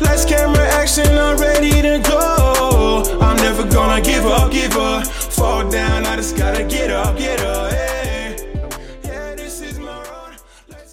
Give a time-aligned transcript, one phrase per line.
[0.00, 3.18] Lights, camera, action, I'm ready to go.
[3.20, 5.06] I'm never gonna give up, give up.
[5.06, 7.70] Fall down, I just gotta get up, get up.
[7.72, 8.36] Hey.
[9.04, 10.36] Yeah, this is my road.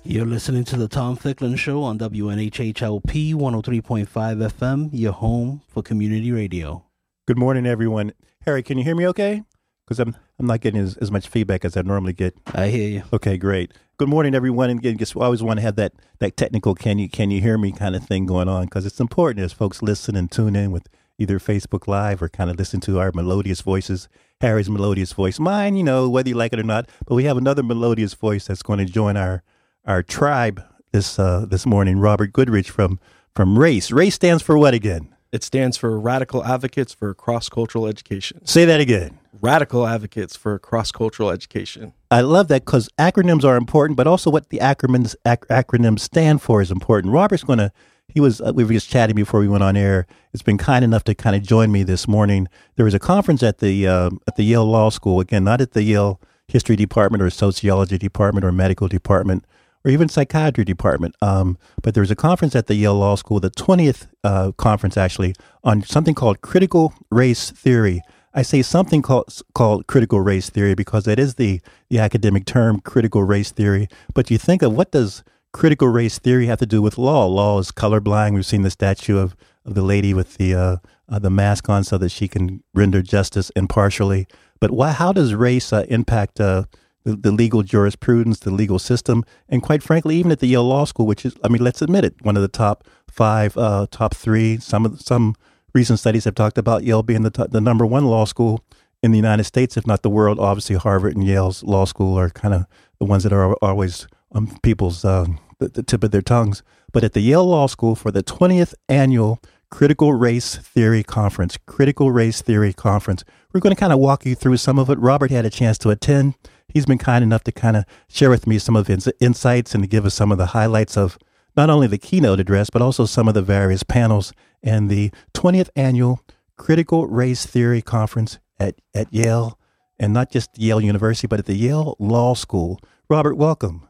[0.04, 6.32] You're listening to the Tom Ficklin Show on WNHHLP 103.5 FM, your home for community
[6.32, 6.84] radio.
[7.28, 8.14] Good morning, everyone.
[8.46, 9.44] Harry, can you hear me okay?
[9.86, 12.36] Because I'm I'm not getting as, as much feedback as I normally get.
[12.54, 13.04] I hear you.
[13.14, 13.72] Okay, great.
[14.02, 14.72] Good morning, everyone.
[14.72, 17.40] And again, just I always want to have that that technical "can you can you
[17.40, 20.56] hear me" kind of thing going on because it's important as folks listen and tune
[20.56, 24.10] in with either Facebook Live or kind of listen to our melodious voices.
[24.42, 26.90] Harry's melodious voice, mine, you know, whether you like it or not.
[27.06, 29.44] But we have another melodious voice that's going to join our
[29.86, 32.00] our tribe this uh, this morning.
[32.00, 33.00] Robert Goodrich from
[33.36, 33.92] from Race.
[33.92, 35.14] Race stands for what again?
[35.32, 38.48] It stands for Radical Advocates for Cross Cultural Education.
[38.48, 39.20] Say that again.
[39.40, 41.94] Radical Advocates for Cross Cultural Education.
[42.12, 46.42] I love that because acronyms are important, but also what the acronyms ac- acronyms stand
[46.42, 47.14] for is important.
[47.14, 47.72] Robert's going to.
[48.10, 48.42] He was.
[48.42, 50.06] Uh, we were just chatting before we went on air.
[50.34, 52.50] It's been kind enough to kind of join me this morning.
[52.76, 55.22] There was a conference at the uh, at the Yale Law School.
[55.22, 59.46] Again, not at the Yale History Department or Sociology Department or Medical Department
[59.86, 61.16] or even Psychiatry Department.
[61.22, 64.98] Um, but there was a conference at the Yale Law School, the twentieth uh, conference
[64.98, 65.34] actually,
[65.64, 68.02] on something called critical race theory.
[68.34, 72.80] I say something called called critical race theory because that is the the academic term,
[72.80, 73.88] critical race theory.
[74.14, 77.26] But you think of what does critical race theory have to do with law?
[77.26, 78.34] Law is colorblind.
[78.34, 80.78] We've seen the statue of, of the lady with the uh,
[81.10, 84.28] uh, the mask on so that she can render justice impartially.
[84.60, 84.92] But why?
[84.92, 86.64] How does race uh, impact uh,
[87.04, 90.86] the, the legal jurisprudence, the legal system, and quite frankly, even at the Yale Law
[90.86, 94.16] School, which is, I mean, let's admit it, one of the top five, uh, top
[94.16, 94.58] three.
[94.58, 95.36] Some of some
[95.74, 98.64] recent studies have talked about Yale being the t- the number one law school
[99.04, 100.40] in the United States, if not the world.
[100.40, 102.66] Obviously, Harvard and Yale's law school are kind of
[103.00, 105.26] the ones that are always on people's uh,
[105.60, 106.64] the, the tip of their tongues.
[106.92, 112.12] But at the Yale Law School for the 20th annual Critical Race Theory Conference, Critical
[112.12, 113.24] Race Theory Conference,
[113.54, 115.00] we're going to kind of walk you through some of it.
[115.00, 116.36] Robert had a chance to attend.
[116.68, 119.84] He's been kind enough to kind of share with me some of his insights and
[119.84, 121.18] to give us some of the highlights of
[121.56, 124.34] not only the keynote address, but also some of the various panels
[124.64, 126.22] and the 20th annual
[126.58, 129.58] Critical Race Theory Conference at, at Yale,
[130.00, 132.80] and not just Yale University, but at the Yale Law School.
[133.10, 133.88] Robert, welcome.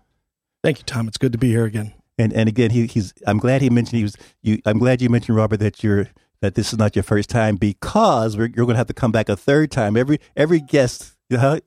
[0.64, 1.08] Thank you, Tom.
[1.08, 1.94] It's good to be here again.
[2.18, 3.14] And and again, he, he's.
[3.26, 4.16] I'm glad he mentioned he was.
[4.42, 4.60] You.
[4.66, 6.10] I'm glad you mentioned Robert that you're
[6.42, 9.30] that this is not your first time because you're going to have to come back
[9.30, 9.96] a third time.
[9.96, 11.60] Every every guest, you know,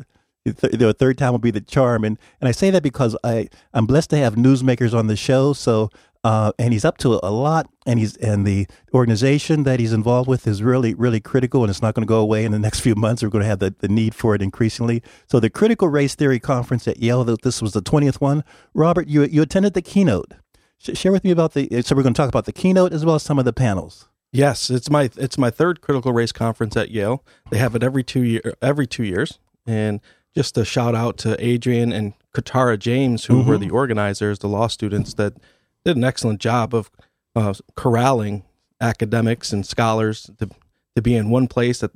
[0.45, 2.05] the third time will be the charm.
[2.05, 5.53] And and I say that because I I'm blessed to have newsmakers on the show.
[5.53, 5.91] So
[6.25, 10.29] uh, and he's up to a lot, and he's and the organization that he's involved
[10.29, 12.81] with is really really critical, and it's not going to go away in the next
[12.81, 13.23] few months.
[13.23, 15.03] We're going to have the, the need for it increasingly.
[15.27, 18.43] So the Critical Race Theory Conference at Yale, this was the twentieth one.
[18.73, 20.33] Robert, you you attended the keynote.
[20.79, 21.69] Share with me about the.
[21.83, 24.09] So we're going to talk about the keynote as well as some of the panels.
[24.33, 27.23] Yes, it's my it's my third critical race conference at Yale.
[27.51, 30.01] They have it every two year every two years, and
[30.35, 33.49] just a shout out to Adrian and Katara James, who mm-hmm.
[33.49, 35.35] were the organizers, the law students that
[35.85, 36.91] did an excellent job of
[37.37, 38.45] uh, corralling
[38.81, 40.49] academics and scholars to
[40.97, 41.91] to be in one place at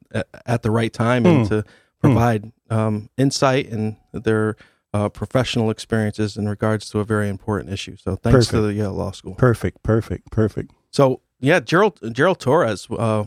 [0.47, 1.49] at the right time and mm.
[1.49, 1.65] to
[2.01, 2.77] provide mm.
[2.77, 4.57] um, insight and their
[4.95, 7.97] uh, professional experiences in regards to a very important issue.
[7.97, 8.51] So thanks perfect.
[8.51, 9.35] to the Yale Law School.
[9.35, 10.73] Perfect, perfect, perfect.
[10.91, 13.27] So yeah, Gerald Gerald Torres uh,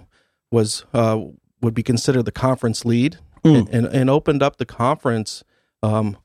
[0.52, 1.20] was uh,
[1.62, 3.60] would be considered the conference lead mm.
[3.60, 5.44] and, and, and opened up the conference
[5.84, 6.18] um,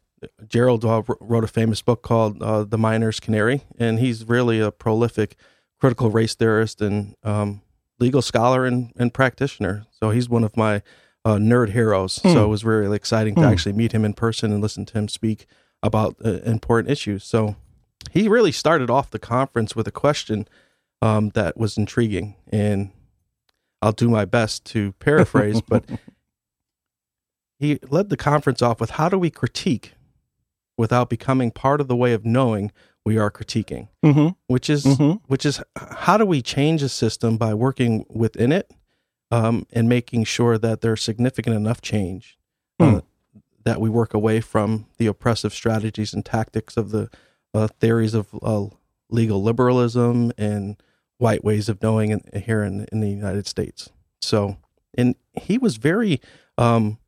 [0.49, 4.70] Gerald uh, wrote a famous book called uh, The Miner's Canary, and he's really a
[4.70, 5.37] prolific
[5.79, 7.62] critical race theorist and um,
[7.99, 9.87] legal scholar and, and, practitioner.
[9.90, 10.82] So he's one of my
[11.25, 12.19] uh, nerd heroes.
[12.20, 12.32] Mm.
[12.32, 13.43] So it was really exciting mm.
[13.43, 13.52] to hmm.
[13.52, 15.46] actually meet him in person and listen to him speak
[15.82, 17.25] about uh, important issues.
[17.25, 17.56] So
[18.11, 20.49] he really started off the conference with a question
[21.02, 22.90] um, that was intriguing, and
[23.82, 25.85] I'll do my best to paraphrase, but
[27.58, 29.95] he led the conference off with how do we critique
[30.76, 32.73] without becoming part of the way of knowing
[33.05, 34.28] we are critiquing, mm-hmm.
[34.46, 35.19] which is mm-hmm.
[35.26, 38.73] which is how do we change a system by working within it
[39.31, 42.38] um, and making sure that there's significant enough change
[42.81, 42.96] mm.
[42.96, 43.00] uh,
[43.64, 47.08] that we work away from the oppressive strategies and tactics of the
[47.55, 48.67] uh, theories of uh,
[49.08, 50.76] legal liberalism and
[51.19, 53.90] white ways of knowing in, here in, in the United States.
[54.20, 54.58] So,
[54.96, 56.20] and he was very
[56.58, 56.99] um,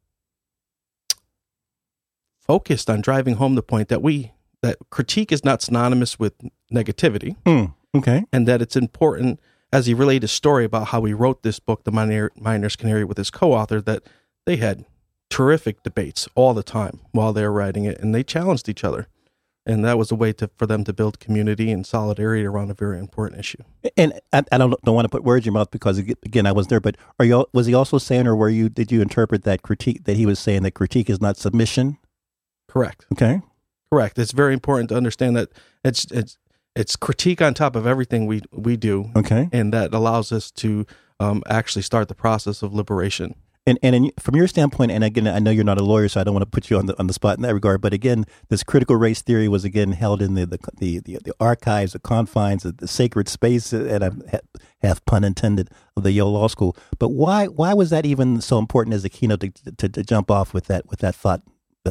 [2.49, 6.33] focused on driving home the point that we that critique is not synonymous with
[6.75, 7.67] negativity, Hmm.
[7.97, 8.25] Okay.
[8.33, 9.39] and that it's important
[9.73, 13.05] as he relayed his story about how he wrote this book, The Miner, Miner's Canary,
[13.05, 14.03] with his co-author, that
[14.47, 14.85] they had
[15.31, 19.07] terrific debates all the time while they were writing it, and they challenged each other,
[19.67, 22.75] and that was a way to for them to build community and solidarity around a
[22.75, 23.63] very important issue.
[23.97, 26.53] And I, I don't don't want to put words in your mouth because again I
[26.53, 29.45] was there, but are you was he also saying, or were you did you interpret
[29.45, 31.99] that critique that he was saying that critique is not submission?
[32.79, 33.07] Correct.
[33.13, 33.41] Okay.
[33.93, 34.19] Correct.
[34.21, 35.49] It's very important to understand that
[35.85, 36.39] it's it's
[36.77, 39.49] it's critique on top of everything we we do, Okay.
[39.53, 40.87] and that allows us to
[41.19, 43.35] um, actually start the process of liberation.
[43.67, 46.21] And and in, from your standpoint, and again, I know you're not a lawyer, so
[46.21, 47.81] I don't want to put you on the on the spot in that regard.
[47.81, 51.35] But again, this critical race theory was again held in the the the, the, the
[51.41, 54.47] archives, the confines, the, the sacred space, and I'm ha-
[54.83, 56.77] half pun intended of the Yale Law School.
[57.01, 60.31] But why why was that even so important as a keynote to, to, to jump
[60.31, 61.43] off with that with that thought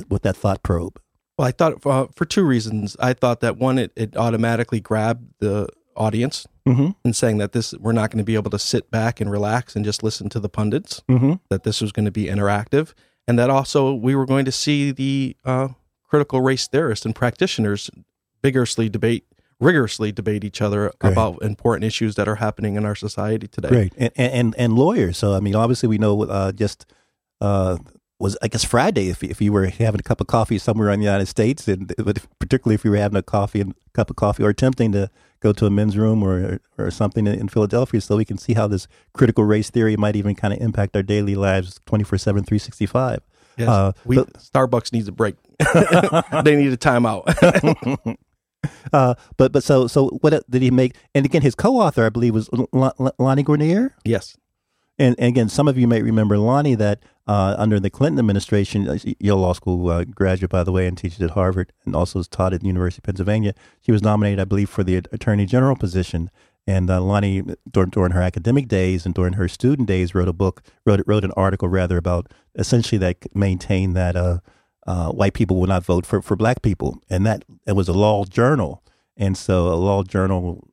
[0.09, 0.99] with that thought probe?
[1.37, 2.97] Well, I thought uh, for two reasons.
[2.99, 6.89] I thought that one, it, it automatically grabbed the audience Mm-hmm.
[7.05, 9.73] in saying that this we're not going to be able to sit back and relax
[9.73, 11.01] and just listen to the pundits.
[11.09, 11.35] Mm-hmm.
[11.49, 12.93] That this was going to be interactive,
[13.25, 15.69] and that also we were going to see the uh,
[16.03, 17.89] critical race theorists and practitioners
[18.43, 19.25] vigorously debate,
[19.61, 21.13] rigorously debate each other Great.
[21.13, 23.69] about important issues that are happening in our society today.
[23.69, 25.17] Great, and, and and lawyers.
[25.17, 26.85] So I mean, obviously, we know uh, just
[27.39, 27.77] uh,
[28.19, 30.99] was I guess Friday if if you were having a cup of coffee somewhere in
[30.99, 34.15] the United States, and but particularly if you were having a coffee and cup of
[34.15, 35.09] coffee or attempting to
[35.39, 38.67] go to a men's room or or something in Philadelphia, so we can see how
[38.67, 42.43] this critical race theory might even kind of impact our daily lives, twenty four seven,
[42.43, 43.19] three sixty five.
[43.57, 45.35] Yes, Uh, we but- Starbucks needs a break.
[46.43, 47.23] they need a timeout.
[48.91, 50.95] Uh, but but so so what did he make?
[51.13, 53.91] And again, his co-author, I believe, was L- L- Lani Guinier.
[54.03, 54.35] yes,
[54.97, 58.87] And, and again, some of you may remember Lani that uh, under the Clinton administration,
[58.87, 62.23] uh, Yale Law School uh, graduate, by the way, and teaches at Harvard and also
[62.23, 63.53] taught at the University of Pennsylvania.
[63.81, 66.31] She was nominated, I believe, for the Attorney General position.
[66.65, 70.33] And uh, Lani, during, during her academic days and during her student days, wrote a
[70.33, 74.39] book, wrote wrote an article rather about essentially that maintained that uh,
[74.85, 77.93] uh, white people will not vote for, for black people, and that it was a
[77.93, 78.83] law journal,
[79.15, 80.67] and so a law journal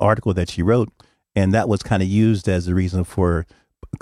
[0.00, 0.92] article that she wrote,
[1.36, 3.46] and that was kind of used as a reason for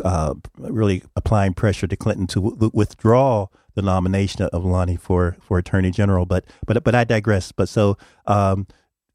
[0.04, 5.58] uh, really applying pressure to Clinton to w- withdraw the nomination of Lani for, for
[5.58, 6.26] Attorney General.
[6.26, 7.52] But but but I digress.
[7.52, 8.66] But so um,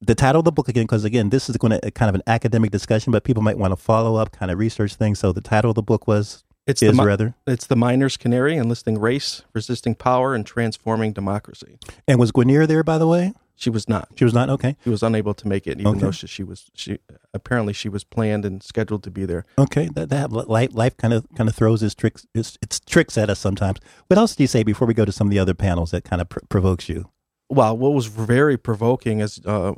[0.01, 2.23] the title of the book again, because again, this is going to kind of an
[2.27, 5.19] academic discussion, but people might want to follow up, kind of research things.
[5.19, 8.55] So the title of the book was it's is the rather, it's the miner's canary,
[8.55, 11.77] enlisting race, resisting power, and transforming democracy.
[12.07, 13.33] and was Guinier there by the way?
[13.59, 14.07] She was not.
[14.15, 14.77] She was not okay.
[14.85, 15.99] She was unable to make it, even Okay.
[15.99, 16.71] though she, she was.
[16.75, 16.97] She
[17.33, 19.45] apparently she was planned and scheduled to be there.
[19.57, 23.17] Okay, that, that life life kind of kind of throws its tricks its, its tricks
[23.17, 23.79] at us sometimes.
[24.07, 26.05] What else do you say before we go to some of the other panels that
[26.05, 27.09] kind of pr- provokes you?
[27.49, 29.73] Well, what was very provoking is uh,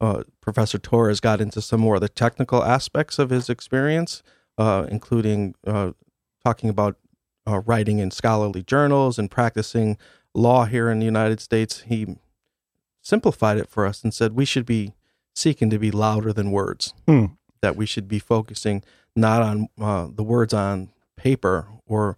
[0.00, 4.22] uh, Professor Torres got into some more of the technical aspects of his experience,
[4.56, 5.90] uh, including uh,
[6.42, 6.96] talking about
[7.46, 9.98] uh, writing in scholarly journals and practicing
[10.34, 11.80] law here in the United States.
[11.82, 12.16] He
[13.06, 14.92] simplified it for us and said we should be
[15.34, 16.92] seeking to be louder than words.
[17.06, 17.26] Hmm.
[17.62, 18.82] That we should be focusing
[19.14, 22.16] not on uh, the words on paper or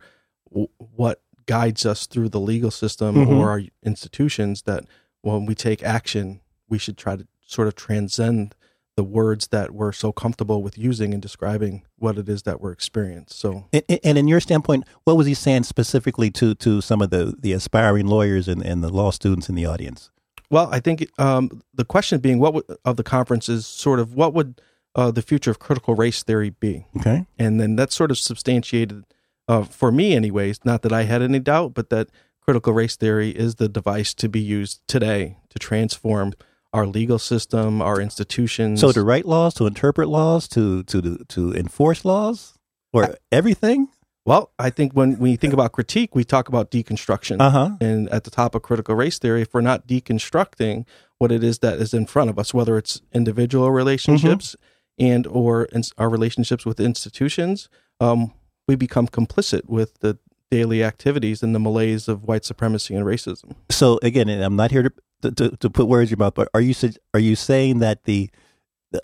[0.50, 3.28] w- what guides us through the legal system Mhm.
[3.38, 4.62] or our institutions.
[4.62, 4.85] That
[5.23, 8.54] when we take action, we should try to sort of transcend
[8.97, 12.73] the words that we're so comfortable with using and describing what it is that we're
[12.73, 13.26] experiencing.
[13.28, 17.11] So And, and in your standpoint, what was he saying specifically to, to some of
[17.11, 20.11] the, the aspiring lawyers and, and the law students in the audience?
[20.50, 24.14] Well, I think um, the question being what would, of the conference is sort of
[24.14, 24.61] what would
[24.95, 27.26] uh, the future of critical race theory be, Okay.
[27.38, 29.05] and then that sort of substantiated
[29.47, 30.64] uh, for me, anyways.
[30.64, 32.09] Not that I had any doubt, but that
[32.40, 36.33] critical race theory is the device to be used today to transform
[36.73, 38.81] our legal system, our institutions.
[38.81, 42.55] So to write laws, to interpret laws, to to to enforce laws,
[42.93, 43.88] or everything?
[44.28, 47.40] Well, I think when when you think about critique, we talk about deconstruction.
[47.40, 47.70] Uh huh.
[47.80, 50.85] and at the top of critical race theory if we're not deconstructing
[51.18, 54.54] what it is that is in front of us whether it's individual relationships
[54.99, 57.68] and or in, our relationships with institutions
[58.00, 58.32] um,
[58.68, 60.18] we become complicit with the
[60.50, 64.70] daily activities and the malaise of white supremacy and racism So again, and I'm not
[64.70, 64.85] here
[65.23, 66.75] to, to to put words in your mouth, but are you
[67.14, 68.30] are you saying that the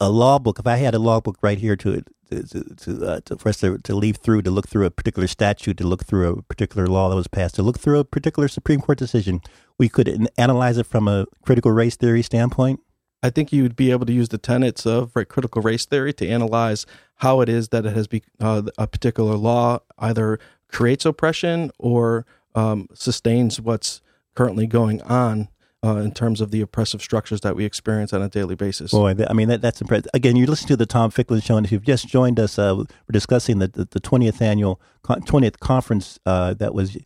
[0.01, 0.59] a law book?
[0.59, 2.43] If I had a law book right here to to
[2.77, 5.77] to, uh, to for us to, to leaf through, to look through a particular statute,
[5.79, 8.81] to look through a particular law that was passed, to look through a particular Supreme
[8.81, 9.41] Court decision,
[9.79, 12.81] we could analyze it from a critical race theory standpoint.
[13.23, 16.29] I think you would be able to use the tenets of critical race theory to
[16.29, 16.85] analyze
[17.17, 20.39] how it is that it has be, uh, a particular law either
[20.71, 24.03] creates oppression or um, sustains what's
[24.35, 25.49] currently going on
[25.85, 28.91] uh, in terms of the oppressive structures that we experience on a daily basis.
[28.93, 30.09] Boy, I mean that, that's impressive.
[30.15, 32.75] Again, you listen to the Tom Ficklin show, and if you've just joined us, uh,
[32.77, 34.81] we're discussing the the twentieth annual
[35.27, 36.97] twentieth conference uh, that was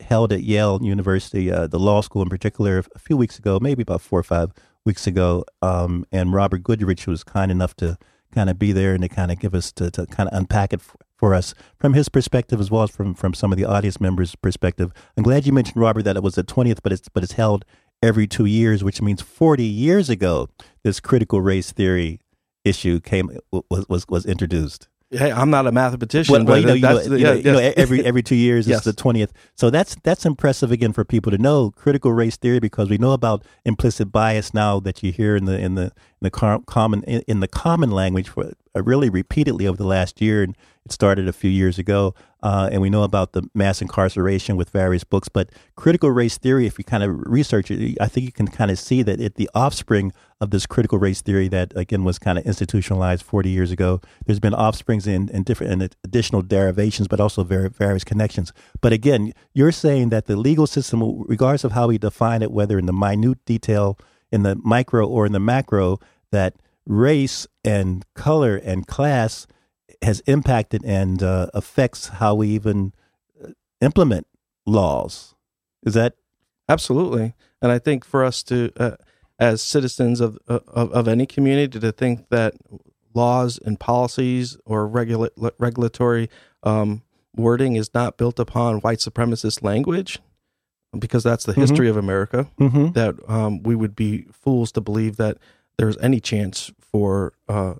[0.00, 3.82] held at Yale University, uh, the law school in particular, a few weeks ago, maybe
[3.82, 4.52] about four or five
[4.84, 5.44] weeks ago.
[5.62, 7.98] Um, and Robert Goodrich was kind enough to
[8.32, 10.72] kind of be there and to kind of give us to, to kind of unpack
[10.72, 10.80] it
[11.16, 14.34] for us from his perspective as well as from, from some of the audience members'
[14.36, 14.92] perspective.
[15.16, 17.64] I'm glad you mentioned Robert that it was the 20th, but it's but it's held
[18.02, 20.48] every two years, which means 40 years ago,
[20.82, 22.20] this critical race theory
[22.64, 24.88] issue came was was, was introduced.
[25.12, 27.58] Hey, I'm not a mathematician, well, but you know, that's you know, yeah, you know,
[27.58, 27.74] yes.
[27.76, 28.78] every every two years Yes.
[28.78, 29.32] is the twentieth.
[29.56, 33.10] So that's that's impressive again for people to know critical race theory because we know
[33.10, 35.90] about implicit bias now that you hear in the in the in
[36.20, 40.44] the common in, in the common language for uh, really repeatedly over the last year,
[40.44, 42.14] and it started a few years ago.
[42.42, 46.66] Uh, and we know about the mass incarceration with various books, but critical race theory,
[46.66, 49.34] if you kind of research it, I think you can kind of see that it
[49.34, 53.70] the offspring of this critical race theory that again was kind of institutionalized 40 years
[53.70, 54.00] ago.
[54.26, 58.52] There's been offsprings in, in different and additional derivations, but also various connections.
[58.80, 62.78] But again, you're saying that the legal system, regardless of how we define it, whether
[62.78, 63.98] in the minute detail,
[64.32, 65.98] in the micro or in the macro,
[66.32, 66.54] that
[66.86, 69.46] race and color and class
[70.02, 72.92] has impacted and uh, affects how we even
[73.44, 73.48] uh,
[73.80, 74.26] implement
[74.64, 75.34] laws.
[75.84, 76.14] Is that
[76.70, 78.94] Absolutely, and I think for us to, uh,
[79.40, 82.54] as citizens of, of of any community, to think that
[83.14, 86.30] laws and policies or regula- regulatory
[86.62, 87.02] um,
[87.34, 90.20] wording is not built upon white supremacist language,
[90.98, 92.48] because that's the history of America.
[92.58, 92.92] mm-hmm.
[92.92, 95.38] That um, we would be fools to believe that
[95.78, 97.74] there's any chance for uh,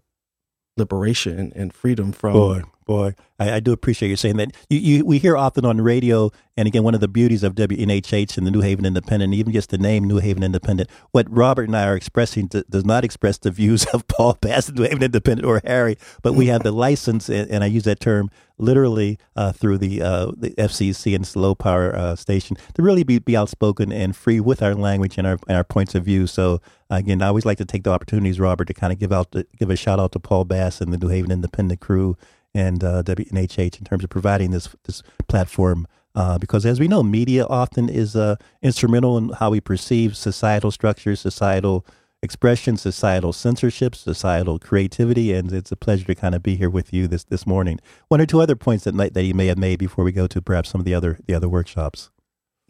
[0.77, 4.53] liberation and freedom from Boy, boy, I, I do appreciate you saying that.
[4.69, 8.37] You, you, we hear often on radio, and again, one of the beauties of WNHH
[8.37, 11.77] and the New Haven Independent, even just the name New Haven Independent, what Robert and
[11.77, 15.47] I are expressing d- does not express the views of Paul Bass, New Haven Independent,
[15.47, 18.29] or Harry, but we have the license, and, and I use that term
[18.59, 23.21] literally uh, through the uh, the FCC and slow power uh, station to really be,
[23.21, 26.27] be outspoken and free with our language and our and our points of view.
[26.27, 29.33] So again, I always like to take the opportunities, Robert, to kind of give out
[29.59, 32.17] give a shout out to Paul Bass and the New Haven Independent crew
[32.55, 35.87] and uh, WNHH in terms of providing this this platform.
[36.13, 40.73] Uh, because as we know, media often is uh, instrumental in how we perceive societal
[40.73, 41.87] structures, societal
[42.23, 46.93] expression, societal censorship, societal creativity, and it's a pleasure to kind of be here with
[46.93, 47.79] you this this morning.
[48.09, 50.27] One or two other points that might, that you may have made before we go
[50.27, 52.11] to perhaps some of the other the other workshops.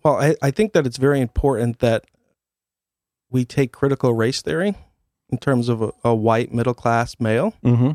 [0.04, 2.04] Well, I, I think that it's very important that
[3.30, 4.74] we take critical race theory
[5.30, 7.92] in terms of a, a white middle class male Mm-hmm.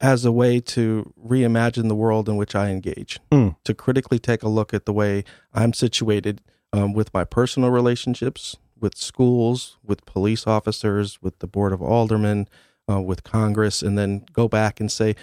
[0.00, 3.56] As a way to reimagine the world in which I engage, Mm.
[3.64, 8.56] to critically take a look at the way I'm situated um, with my personal relationships,
[8.78, 12.46] with schools, with police officers, with the Board of Aldermen,
[12.90, 15.16] uh, with Congress, and then go back and say,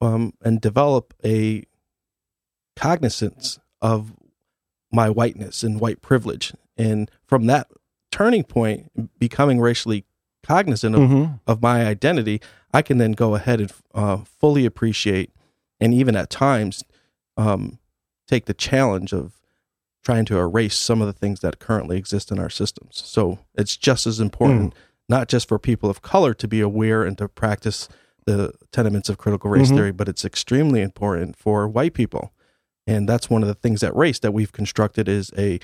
[0.00, 1.64] um, and develop a
[2.76, 4.12] cognizance of
[4.92, 6.52] my whiteness and white privilege.
[6.76, 7.68] And from that
[8.10, 10.04] turning point, becoming racially
[10.42, 11.32] cognizant of, Mm-hmm.
[11.46, 12.40] of my identity,
[12.74, 15.30] I can then go ahead and uh, fully appreciate
[15.80, 16.84] and even at times
[17.36, 17.78] um,
[18.28, 19.40] take the challenge of
[20.02, 23.00] trying to erase some of the things that currently exist in our systems.
[23.04, 24.74] So it's just as important,
[25.08, 27.88] not just for people of color to be aware and to practice
[28.26, 29.76] the tenements of critical race Mhm.
[29.76, 32.32] theory, but it's extremely important for white people.
[32.86, 35.60] And that's one of the things at race that we've constructed is a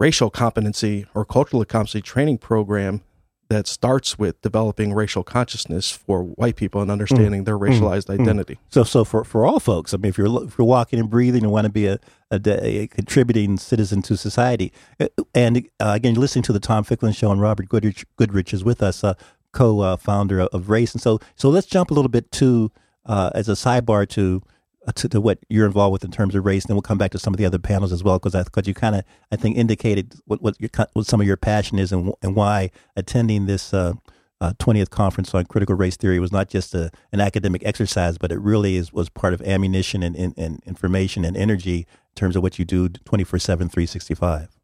[0.00, 3.02] racial competency or cultural competency training program
[3.48, 8.58] that starts with developing racial consciousness for white people and understanding their racialized identity.
[8.68, 11.44] So, so for, for all folks, I mean, if you're if you're walking and breathing
[11.44, 11.98] and want to be a,
[12.30, 12.40] a,
[12.82, 17.12] a contributing citizen to society, uh, and uh, again, you're listening to the Tom Ficklin
[17.12, 19.14] Show, and Robert Goodrich, Goodrich is with us, uh,
[19.52, 22.70] co-founder of, of Race, and so so let's jump a little bit to
[23.06, 24.50] uh, as a sidebar to, uh,
[24.92, 27.10] to to what you're involved with in terms of race, and then we'll come back
[27.12, 29.56] to some of the other panels as well, because because you kind of I think
[29.56, 33.72] indicated what what your what some of your passion is and and why attending this.
[33.72, 33.94] Uh,
[34.40, 38.30] uh, 20th conference on critical race theory was not just a, an academic exercise, but
[38.30, 42.36] it really is was part of ammunition and, and, and information and energy in terms
[42.36, 44.56] of what you do 24 7, 365.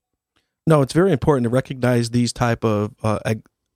[0.66, 3.18] No, it's very important to recognize these type of uh,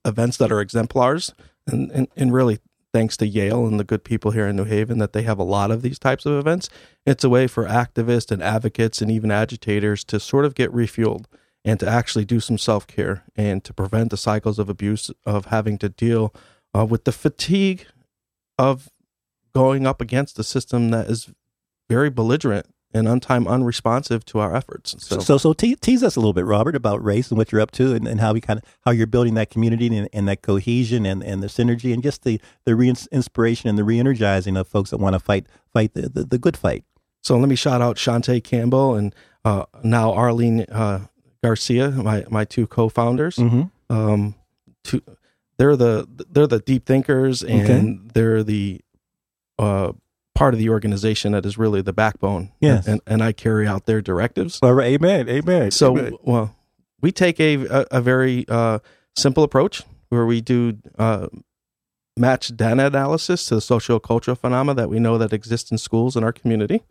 [0.05, 1.35] events that are exemplars,
[1.67, 2.61] and, and and really
[2.99, 5.45] thanks to Yale and the good people here in New Haven that they have a
[5.45, 6.69] lot of these types of events.
[7.07, 11.27] It's a way for activists and advocates and even agitators to sort of get refueled
[11.65, 15.45] and to actually do some self care and to prevent the cycles of abuse of
[15.45, 16.35] having to deal
[16.77, 17.87] uh, with the fatigue
[18.59, 18.89] of
[19.55, 21.31] going up against a system that is
[21.89, 24.95] very belligerent and untime unresponsive to our efforts.
[24.99, 27.61] So, so, so te- tease us a little bit, Robert, about race and what you're
[27.61, 30.29] up to, and, and how we kind of how you're building that community and, and
[30.29, 34.57] that cohesion and, and the synergy, and just the the re inspiration and the re-energizing
[34.57, 36.85] of folks that want to fight fight the, the, the good fight.
[37.23, 39.15] So let me shout out Shantae Campbell and
[39.45, 41.07] uh, now Arlene uh,
[41.43, 43.37] Garcia, my my two co-founders.
[43.37, 43.95] Mm-hmm.
[43.95, 44.35] Um,
[44.85, 45.03] two,
[45.59, 47.99] they're the they're the deep thinkers, and okay.
[48.15, 48.81] they're the
[49.59, 49.93] uh,
[50.39, 52.53] part of the organization that is really the backbone.
[52.61, 54.61] Yes, and, and I carry out their directives.
[54.63, 55.73] All right, amen, amen.
[55.73, 56.17] So, amen.
[56.23, 56.55] well,
[57.01, 58.79] we take a a, a very uh,
[59.17, 61.27] simple approach where we do uh,
[62.17, 66.17] match data analysis to the social cultural phenomena that we know that exist in schools
[66.17, 66.83] in our community,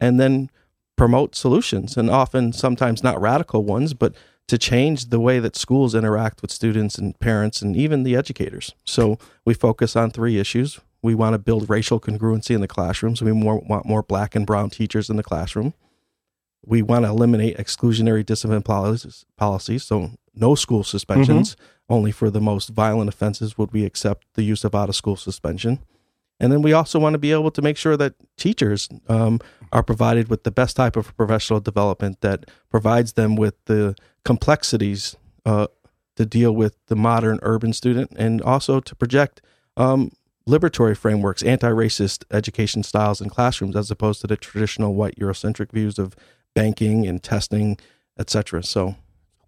[0.00, 0.50] and then
[0.96, 4.12] promote solutions, and often sometimes not radical ones, but
[4.48, 8.74] to change the way that schools interact with students and parents and even the educators.
[8.84, 10.80] So we focus on three issues.
[11.02, 13.20] We want to build racial congruency in the classrooms.
[13.20, 15.74] So we more, want more black and brown teachers in the classroom.
[16.64, 21.54] We want to eliminate exclusionary discipline policies, policies so no school suspensions.
[21.54, 21.64] Mm-hmm.
[21.90, 25.16] Only for the most violent offenses would we accept the use of out of school
[25.16, 25.78] suspension.
[26.40, 29.40] And then we also want to be able to make sure that teachers um,
[29.72, 35.16] are provided with the best type of professional development that provides them with the complexities
[35.44, 35.66] uh,
[36.16, 39.40] to deal with the modern urban student and also to project
[39.76, 40.12] um,
[40.48, 45.70] liberatory frameworks, anti racist education styles in classrooms as opposed to the traditional white Eurocentric
[45.70, 46.16] views of
[46.54, 47.78] banking and testing,
[48.18, 48.62] etc.
[48.62, 48.96] So.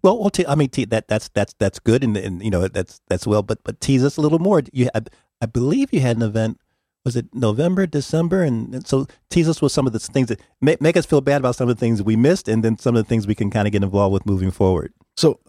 [0.03, 3.43] Well, I mean, that that's that's that's good, and, and you know that's that's well.
[3.43, 4.63] But but tease us a little more.
[4.73, 5.01] You, I,
[5.41, 6.59] I believe you had an event
[7.03, 10.39] was it November, December, and, and, so tease us with some of the things that
[10.61, 12.95] make, make us feel bad about some of the things we missed, and then some
[12.95, 14.93] of the things we can kind of get involved with moving forward.
[15.17, 15.39] So,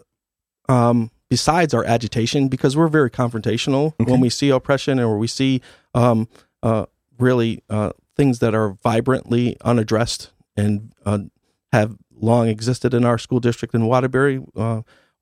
[0.68, 4.10] um, besides our agitation, because we're very confrontational okay.
[4.10, 5.60] when we see oppression or we see
[5.94, 6.28] um,
[6.62, 6.86] uh,
[7.18, 11.18] really uh, things that are vibrantly unaddressed and uh,
[11.72, 14.42] have long existed in our school district in Waterbury.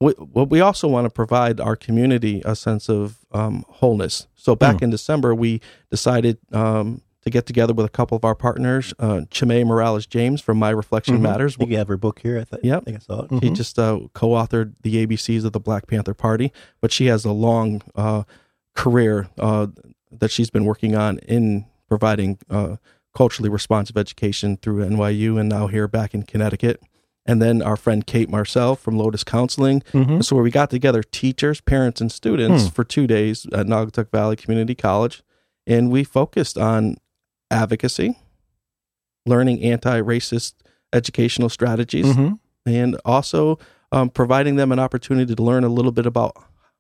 [0.01, 4.27] We, well, we also want to provide our community a sense of um, wholeness.
[4.35, 4.83] So back mm.
[4.83, 5.61] in December, we
[5.91, 10.41] decided um, to get together with a couple of our partners, uh, Chemay Morales James
[10.41, 11.25] from My Reflection mm-hmm.
[11.25, 11.57] Matters.
[11.61, 12.39] You have her book here.
[12.39, 12.83] I, th- yep.
[12.83, 13.31] I think I saw it.
[13.31, 13.47] Mm-hmm.
[13.47, 17.33] She just uh, co-authored the ABCs of the Black Panther Party, but she has a
[17.33, 18.23] long uh,
[18.75, 19.67] career uh,
[20.11, 22.77] that she's been working on in providing uh,
[23.15, 26.81] culturally responsive education through NYU and now here back in Connecticut
[27.31, 29.83] and then our friend Kate Marcel from Lotus Counseling.
[29.93, 30.21] Mm-hmm.
[30.21, 32.71] So where we got together teachers, parents, and students hmm.
[32.71, 35.23] for two days at Naugatuck Valley Community College,
[35.65, 36.97] and we focused on
[37.49, 38.19] advocacy,
[39.27, 40.55] learning anti-racist
[40.93, 42.35] educational strategies, mm-hmm.
[42.69, 43.61] and also
[43.93, 46.37] um, providing them an opportunity to learn a little bit about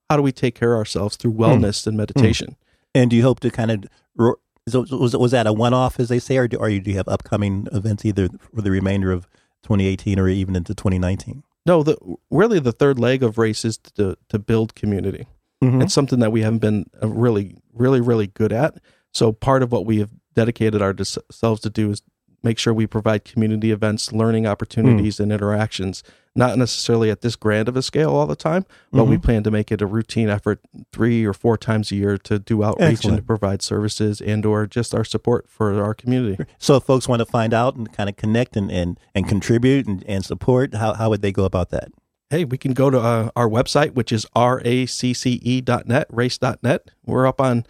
[0.08, 1.42] how do we take care of ourselves through hmm.
[1.42, 2.56] wellness and meditation.
[2.92, 4.34] And do you hope to kind of
[4.66, 7.06] was was that a one off, as they say, or do, or do you have
[7.06, 9.28] upcoming events either for the remainder of
[9.62, 11.42] 2018 or even into 2019?
[11.66, 11.96] No, the
[12.30, 15.26] really the third leg of race is to to build community.
[15.62, 15.82] Mm-hmm.
[15.82, 18.78] It's something that we haven't been uh, really, really, really good at.
[19.12, 22.02] So part of what we have dedicated ourselves to do is
[22.42, 25.20] make sure we provide community events, learning opportunities, mm.
[25.20, 26.02] and interactions.
[26.34, 29.10] Not necessarily at this grand of a scale all the time, but mm-hmm.
[29.10, 30.60] we plan to make it a routine effort
[30.92, 33.18] three or four times a year to do outreach Excellent.
[33.18, 36.44] and to provide services and or just our support for our community.
[36.58, 39.86] So if folks want to find out and kind of connect and, and, and contribute
[39.86, 41.88] and, and support, how, how would they go about that?
[42.28, 46.90] Hey, we can go to uh, our website, which is racce.net, race.net.
[47.04, 47.66] We're up on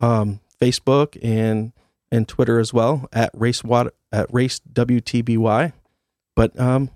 [0.00, 1.72] um, Facebook and
[2.12, 5.72] and Twitter as well at race water at race WTBY.
[6.36, 6.90] But um,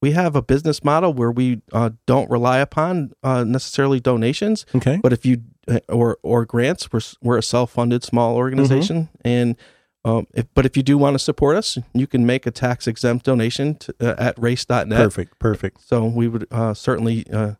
[0.00, 4.66] we have a business model where we uh, don't rely upon uh, necessarily donations.
[4.74, 4.98] Okay.
[5.02, 9.28] But if you uh, or or grants, we're we're a self funded small organization, mm-hmm.
[9.28, 9.56] and
[10.04, 12.86] um, if, but if you do want to support us, you can make a tax
[12.86, 14.88] exempt donation to, uh, at race.net.
[14.88, 15.38] Perfect.
[15.40, 15.80] Perfect.
[15.82, 17.54] So we would uh, certainly uh,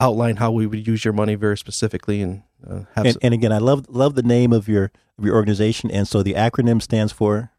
[0.00, 2.80] outline how we would use your money very specifically and uh.
[2.96, 6.22] And, and, again, I love love the name of your of your organization, and so
[6.22, 7.50] the acronym stands for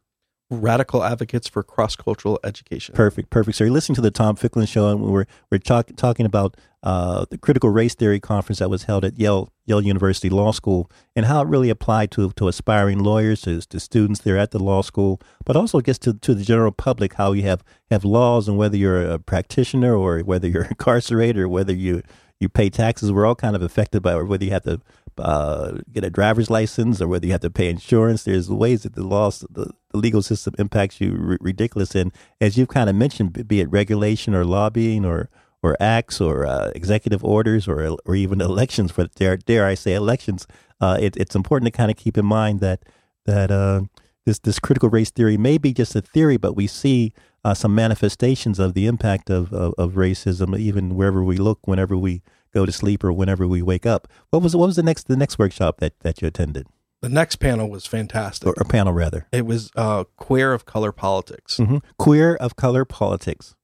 [0.51, 2.95] Radical Advocates for Cross Cultural Education.
[2.95, 3.57] Perfect, perfect.
[3.57, 7.25] So you're listening to the Tom Ficklin Show, and we're we're talk, talking about uh,
[7.29, 11.27] the critical race theory conference that was held at Yale Yale University Law School, and
[11.27, 14.81] how it really applied to to aspiring lawyers, to, to students there at the law
[14.81, 18.57] school, but also gets to to the general public how you have have laws, and
[18.57, 22.01] whether you're a practitioner or whether you're incarcerated or whether you
[22.39, 23.11] you pay taxes.
[23.11, 24.81] We're all kind of affected by whether you have to
[25.17, 28.23] uh, get a driver's license or whether you have to pay insurance.
[28.23, 31.95] There's ways that the laws, the, the legal system impacts you r- ridiculous.
[31.95, 35.29] And as you've kind of mentioned, be it regulation or lobbying or
[35.61, 39.93] or acts or uh, executive orders or or even elections for dare dare I say
[39.93, 40.47] elections,
[40.79, 42.83] uh, it, it's important to kind of keep in mind that
[43.25, 43.81] that uh,
[44.25, 47.73] this this critical race theory may be just a theory, but we see uh, some
[47.73, 52.21] manifestations of the impact of, of, of racism even wherever we look, whenever we
[52.53, 54.07] go to sleep or whenever we wake up.
[54.29, 56.67] What was what was the next the next workshop that, that you attended?
[57.01, 58.47] The next panel was fantastic.
[58.47, 59.27] Or, or panel rather.
[59.31, 61.77] It was uh, queer of color politics, mm-hmm.
[61.97, 63.55] queer of color politics,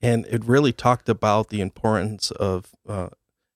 [0.00, 3.10] and it really talked about the importance of uh,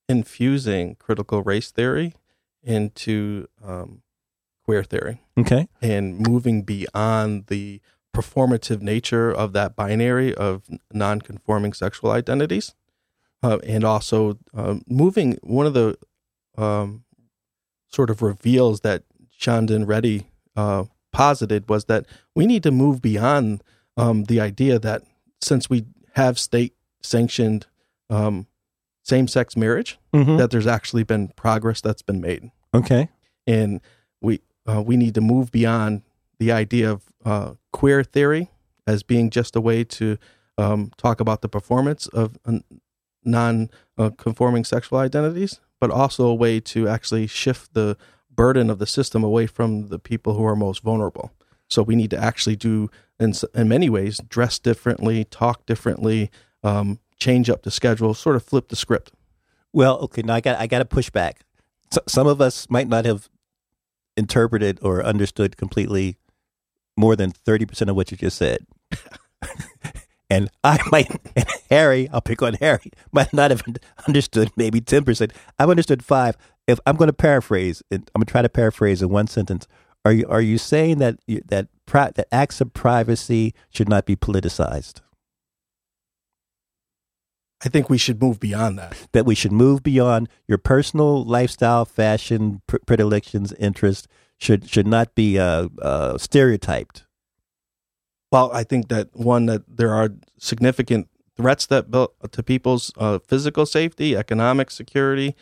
[0.08, 2.14] infusing critical race theory
[2.62, 4.02] into um,
[4.64, 5.22] queer theory.
[5.38, 7.80] Okay, and moving beyond the
[8.16, 12.74] performative nature of that binary of non-conforming sexual identities
[13.42, 15.96] uh, and also uh, moving one of the
[16.56, 17.04] um,
[17.88, 19.02] sort of reveals that
[19.38, 20.26] Chandan Reddy
[20.56, 23.62] uh, posited was that we need to move beyond
[23.96, 25.02] um, the idea that
[25.42, 27.66] since we have state sanctioned
[28.08, 28.46] um,
[29.02, 30.36] same sex marriage, mm-hmm.
[30.36, 32.50] that there's actually been progress that's been made.
[32.74, 33.08] Okay,
[33.46, 33.80] and
[34.20, 36.02] we uh, we need to move beyond
[36.38, 38.48] the idea of uh, queer theory
[38.86, 40.16] as being just a way to
[40.56, 42.38] um, talk about the performance of
[43.24, 43.68] non
[44.16, 47.96] conforming sexual identities, but also a way to actually shift the
[48.30, 51.32] burden of the system away from the people who are most vulnerable.
[51.68, 56.30] So we need to actually do, in, in many ways, dress differently, talk differently,
[56.62, 59.10] um, change up the schedule, sort of flip the script.
[59.72, 61.40] Well, okay, now I got I got to push back.
[61.90, 63.28] So, some of us might not have
[64.16, 66.16] interpreted or understood completely
[66.96, 68.66] more than thirty percent of what you just said.
[70.28, 73.62] And I might, and Harry, I'll pick on Harry, might not have
[74.08, 75.30] understood maybe 10%.
[75.58, 76.36] I've understood five.
[76.66, 79.68] If I'm going to paraphrase, I'm going to try to paraphrase in one sentence.
[80.04, 85.00] Are you, are you saying that, that, that acts of privacy should not be politicized?
[87.64, 89.08] I think we should move beyond that.
[89.12, 94.06] That we should move beyond your personal lifestyle, fashion, predilections, interests
[94.38, 97.04] should should not be uh, uh, stereotyped.
[98.32, 101.90] Well, I think that one that there are significant threats that
[102.32, 105.36] to people's uh, physical safety, economic security,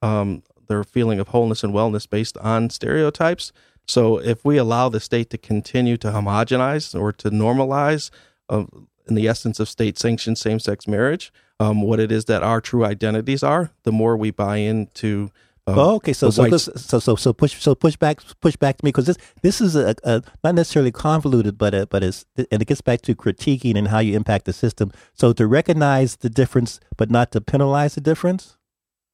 [0.00, 3.52] um, their feeling of wholeness and wellness based on stereotypes.
[3.86, 8.10] So, if we allow the state to continue to homogenize or to normalize,
[8.48, 8.64] uh,
[9.08, 12.60] in the essence of state sanctioned same sex marriage, um, what it is that our
[12.60, 15.30] true identities are, the more we buy into
[15.72, 16.12] um, oh, okay.
[16.12, 19.16] So so, so so so push so push back push back to me because this
[19.42, 23.02] this is a, a, not necessarily convoluted, but a, but it's and it gets back
[23.02, 24.92] to critiquing and how you impact the system.
[25.14, 28.56] So to recognize the difference, but not to penalize the difference.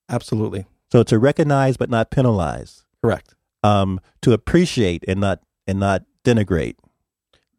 [0.09, 0.67] Absolutely.
[0.93, 2.85] So to recognize but not penalize.
[3.03, 3.35] Correct.
[3.63, 6.77] Um, to appreciate and not and not denigrate.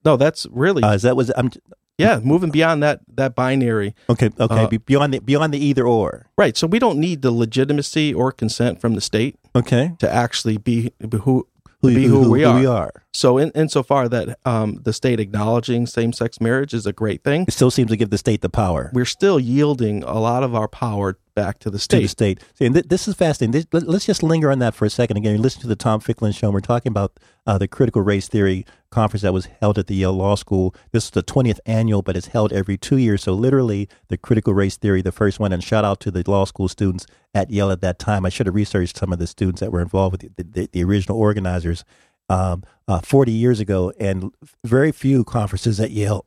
[0.06, 0.84] No, that's really.
[0.84, 1.52] Uh, is that was I'm
[1.98, 3.96] yeah, moving beyond that that binary.
[4.10, 6.28] Okay, okay, uh, beyond the beyond the either or.
[6.38, 6.56] Right.
[6.56, 9.36] So we don't need the legitimacy or consent from the state.
[9.56, 9.94] Okay.
[10.00, 10.92] To actually be
[11.24, 11.48] who
[11.82, 12.60] who, be who, who, we, are.
[12.60, 12.92] we are.
[13.14, 17.46] So, in insofar that um, the state acknowledging same sex marriage is a great thing,
[17.48, 18.90] it still seems to give the state the power.
[18.94, 21.98] We're still yielding a lot of our power back to the state.
[21.98, 22.44] To the state.
[22.60, 23.68] And th- this is fascinating.
[23.72, 25.18] This, let's just linger on that for a second.
[25.18, 26.48] Again, you listen to the Tom Ficklin show.
[26.48, 28.66] And we're talking about uh, the critical race theory
[28.98, 30.74] conference that was held at the Yale Law School.
[30.92, 33.22] This is the 20th annual, but it's held every two years.
[33.22, 35.54] So literally, the critical race theory, the first one.
[35.54, 38.26] And shout out to the law school students at Yale at that time.
[38.26, 40.84] I should have researched some of the students that were involved with the, the, the
[40.84, 41.86] original organizers
[42.28, 44.32] um, uh, 40 years ago, and
[44.64, 46.26] very few conferences at Yale,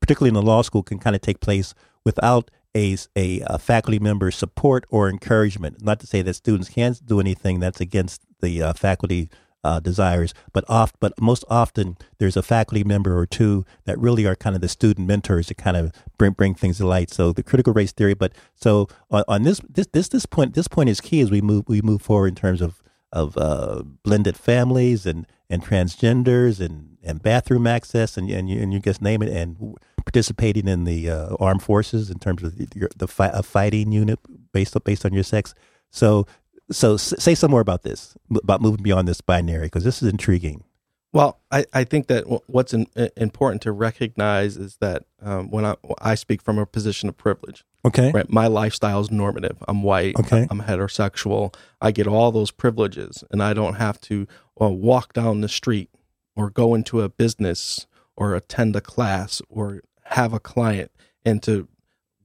[0.00, 4.00] particularly in the law school, can kind of take place without a, a, a, faculty
[4.00, 5.84] member support or encouragement.
[5.84, 9.30] Not to say that students can't do anything that's against the uh, faculty
[9.62, 14.26] uh, desires, but oft, but most often there's a faculty member or two that really
[14.26, 17.10] are kind of the student mentors to kind of bring bring things to light.
[17.10, 20.68] So the critical race theory, but so on, on this this this this point this
[20.68, 24.36] point is key as we move we move forward in terms of of uh, blended
[24.36, 29.22] families and, and transgenders and, and bathroom access and, and, you, and you just name
[29.22, 33.42] it and participating in the uh, armed forces in terms of the, the fi- a
[33.42, 34.18] fighting unit
[34.52, 35.54] based based on your sex.
[35.90, 36.26] So
[36.70, 40.64] so say some more about this about moving beyond this binary because this is intriguing.
[41.12, 45.74] Well, I, I think that what's in, important to recognize is that um, when I,
[46.00, 49.56] I speak from a position of privilege, okay, right, my lifestyle is normative.
[49.66, 50.16] I'm white.
[50.20, 51.54] Okay, I'm heterosexual.
[51.80, 54.28] I get all those privileges, and I don't have to
[54.60, 55.90] uh, walk down the street
[56.36, 60.90] or go into a business or attend a class or have a client
[61.24, 61.68] and to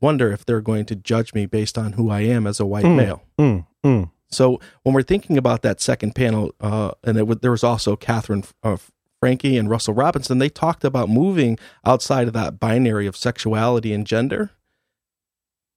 [0.01, 2.85] wonder if they're going to judge me based on who I am as a white
[2.85, 3.23] mm, male.
[3.39, 4.11] Mm, mm.
[4.35, 8.43] So when we're thinking about that second panel, uh, and it, there was also Katherine
[8.63, 8.77] uh,
[9.19, 14.05] Franke and Russell Robinson, they talked about moving outside of that binary of sexuality and
[14.05, 14.51] gender,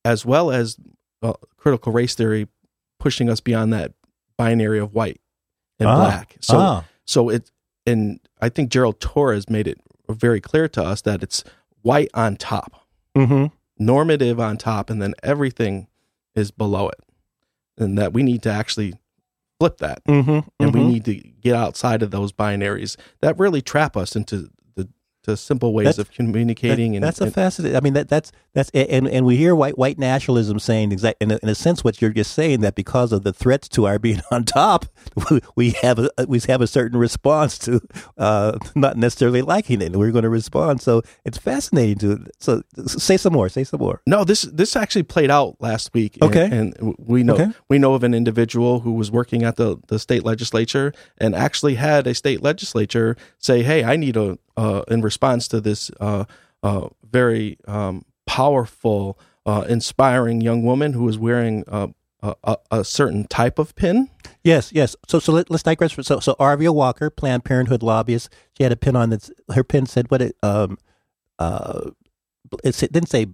[0.05, 0.77] as well as
[1.23, 2.49] uh, critical race theory
[2.99, 3.93] pushing us beyond that
[4.37, 5.21] binary of white
[5.79, 6.37] and Ah, black.
[6.41, 6.85] So, ah.
[7.07, 7.51] so it,
[7.87, 11.45] and I think Gerald Torres made it very clear to us that it's
[11.83, 12.85] white on top,
[13.17, 13.47] Mm-hmm.
[13.79, 15.89] normative on top, and then everything
[16.35, 17.01] is below it,
[17.79, 18.95] and that we need to actually
[19.59, 20.49] flip that Mm-hmm.
[20.61, 24.51] and we need to get outside of those binaries that really trap us into
[25.29, 27.77] the, simple ways That's- of communicating and that's a fascinating.
[27.77, 31.31] I mean, that that's that's and and we hear white white nationalism saying exactly in
[31.33, 33.99] a, in a sense what you're just saying that because of the threats to our
[33.99, 34.87] being on top,
[35.57, 37.81] we, have a we have a certain response to
[38.17, 39.95] uh, not necessarily liking it.
[39.95, 40.81] We're going to respond.
[40.81, 43.49] So it's fascinating to so say some more.
[43.49, 44.01] Say some more.
[44.07, 46.49] no this this actually played out last week and- Okay.
[46.57, 47.51] and, we know Okay.
[47.69, 51.75] we know of an individual who was working at the, the state legislature and actually
[51.77, 56.25] had a state legislature say hey i need a uh, in response to this uh,
[56.63, 61.87] uh, very um, powerful uh, inspiring young woman who was wearing uh,
[62.23, 64.11] a, a, a certain type of pin
[64.45, 64.97] Yes, yes.
[65.09, 65.93] So, so let, us digress.
[65.93, 69.29] For, so, so Arvia Walker, Planned Parenthood lobbyist, she had a pin on that.
[69.53, 70.79] Her pin said, "What it um,
[71.39, 71.91] uh,
[72.65, 73.27] it said- didn't say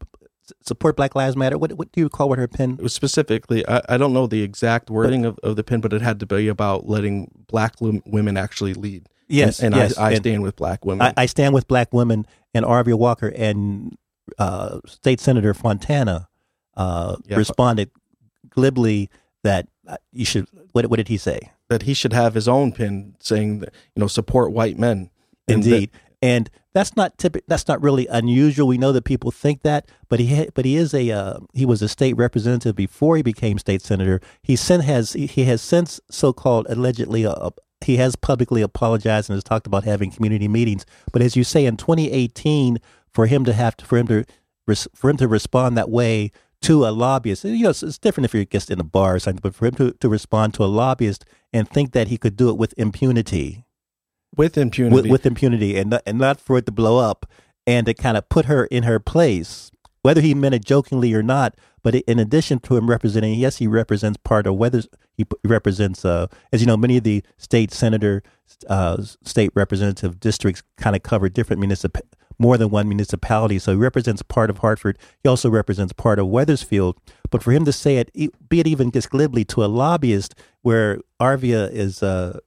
[0.61, 1.59] support Black Lives Matter.
[1.59, 2.73] What what do you call what her pin?
[2.73, 5.93] It was specifically I, I don't know the exact wording of, of the pin but
[5.93, 10.03] it had to be about letting black women actually lead Yes, and, and yes, I,
[10.03, 13.29] I and- stand with black women I, I stand with Black women and Arvia Walker
[13.29, 13.97] and
[14.39, 16.29] uh, State Senator Fontana
[16.77, 17.91] uh, responded
[18.51, 19.11] glibly
[19.43, 20.47] that uh, you should.
[20.73, 21.51] What, what did he say?
[21.71, 25.11] that he should have his own pin saying that you know support white men
[25.49, 27.45] And that- Indeed, and that's not typical.
[27.49, 28.67] That's not really unusual.
[28.69, 31.65] We know that people think that, but he ha- but he is a uh, he
[31.65, 34.21] was a state representative before he became state senator.
[34.43, 37.51] He sent has he has since so called allegedly uh,
[37.85, 40.85] he has publicly apologized and has talked about having community meetings.
[41.13, 42.79] But as you say, in 2018,
[43.13, 44.25] for him to have to for him to
[44.95, 46.31] for him to respond that way
[46.63, 49.19] to a lobbyist, you know, it's, it's different if you're just in a bar or
[49.19, 49.41] something.
[49.43, 52.49] But for him to, to respond to a lobbyist and think that he could do
[52.49, 53.65] it with impunity
[54.37, 57.27] with impunity with, with impunity and not, and not for it to blow up
[57.67, 59.71] and to kind of put her in her place
[60.03, 63.69] whether he meant it jokingly or not but in addition to him representing yes he
[63.69, 64.83] represents part of whether
[65.17, 68.23] he represents uh, as you know many of the state senator
[68.69, 72.01] uh, state representative districts kind of cover different municip
[72.37, 76.27] more than one municipality so he represents part of hartford he also represents part of
[76.27, 76.99] wethersfield
[77.31, 78.11] but for him to say it
[78.49, 82.41] be it even just glibly to a lobbyist where arvia is uh,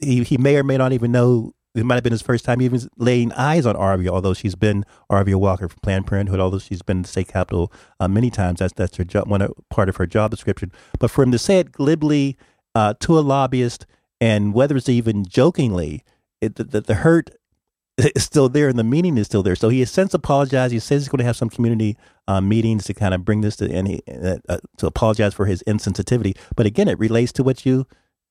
[0.00, 1.52] he he may or may not even know.
[1.74, 4.84] It might have been his first time even laying eyes on Arvia, although she's been
[5.10, 8.58] Arvia Walker for Planned Parenthood, although she's been in the state capitol uh, many times.
[8.58, 10.72] That's that's her job, one part of her job description.
[10.98, 12.36] But for him to say it glibly
[12.74, 13.86] uh, to a lobbyist,
[14.20, 16.04] and whether it's even jokingly,
[16.40, 17.30] it, the, the, hurt
[17.98, 19.56] is still there and the meaning is still there.
[19.56, 20.72] So he has since apologized.
[20.72, 21.96] He says he's going to have some community
[22.28, 25.62] uh, meetings to kind of bring this to he, uh, uh, to apologize for his
[25.66, 26.36] insensitivity.
[26.56, 27.86] But again, it relates to what you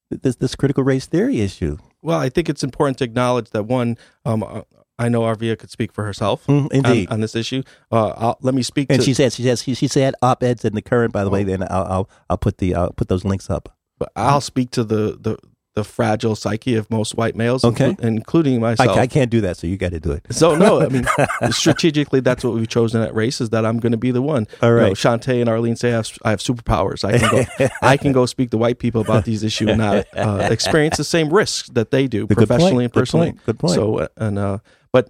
[0.09, 1.77] this this critical race theory issue.
[2.01, 4.61] well i think it's important to acknowledge that one um uh,
[4.97, 7.09] i know arvia could speak for herself Mm, on, indeed.
[7.09, 9.73] on this issue uh I'll, let me speak and to she said she says she,
[9.75, 11.13] she said op eds in the current.
[11.13, 13.75] By the way, then I'll, I'll I'll put the I'll put those links up.
[13.99, 15.37] but i'll speak to the the
[15.75, 17.91] the fragile psyche of most white males Okay.
[17.91, 20.25] inclu- including myself I can't do that, so you got to do it.
[20.31, 21.05] So no, I mean
[21.51, 24.47] strategically, that's what we've chosen at race is that I'm going to be the one.
[24.61, 24.93] All right, You know.
[24.93, 27.03] Shantae and Arlene say I have, I have superpowers.
[27.05, 27.29] I can
[27.59, 30.97] go, I can go speak to white people about these issues and not uh, experience
[30.97, 32.47] the same risks that they do Good point.
[32.49, 33.31] professionally and Good personally.
[33.33, 33.45] point.
[33.45, 33.73] Good point.
[33.75, 34.57] So uh, and uh,
[34.91, 35.09] but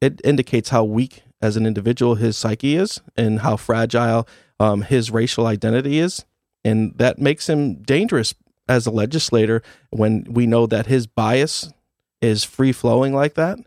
[0.00, 4.26] it indicates how weak as an individual his psyche is and how fragile
[4.60, 6.24] um, his racial identity is,
[6.64, 8.34] and that makes him dangerous
[8.68, 11.72] as a legislator when we know that his bias
[12.20, 13.58] is free flowing like that.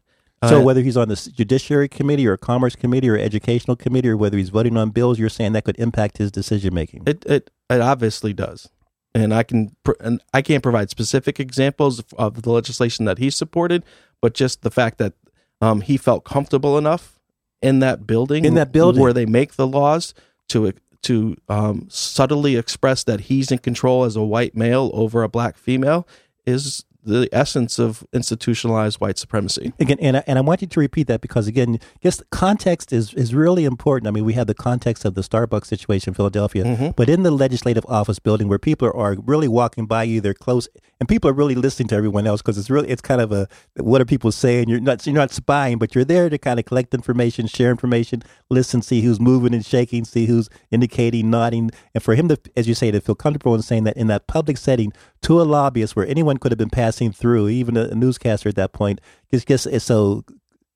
[0.48, 4.16] So Uh, whether he's on the Judiciary Committee or Commerce Committee or Educational Committee or
[4.18, 7.04] whether he's voting on bills, you're saying that could impact his decision making.
[7.06, 8.70] It it it obviously does,
[9.14, 13.30] and I can pr- and I can't provide specific examples of the legislation that he
[13.30, 13.84] supported,
[14.22, 15.14] but just the fact that
[15.62, 17.20] um, he felt comfortable enough
[17.62, 19.02] in that building, In that building.
[19.02, 20.14] where they make the laws
[20.48, 20.72] to
[21.04, 25.58] to um, subtly express that he's in control as a white male over a black
[25.58, 26.08] female
[26.46, 29.72] is the essence of institutionalized white supremacy.
[29.80, 33.14] Again, and I, and I want you to repeat that because again, just context is
[33.14, 34.08] is really important.
[34.08, 36.90] I mean, we have the context of the Starbucks situation in Philadelphia, Mm-hmm.
[36.96, 40.34] but in the legislative office building where people are, are really walking by you, they're
[40.34, 40.68] close,
[41.00, 43.48] and people are really listening to everyone else because it's really it's kind of a
[43.78, 44.68] what are people saying?
[44.70, 48.24] You're not you're not spying, but you're there to kind of collect information, share information,
[48.50, 52.68] listen, see who's moving and shaking, see who's indicating, nodding, and for him to, as
[52.68, 54.92] you say, to feel comfortable in saying that in that public setting
[55.24, 58.56] to a lobbyist where anyone could have been passing through, even a, a newscaster at
[58.56, 59.00] that point,
[59.32, 60.24] just just it's so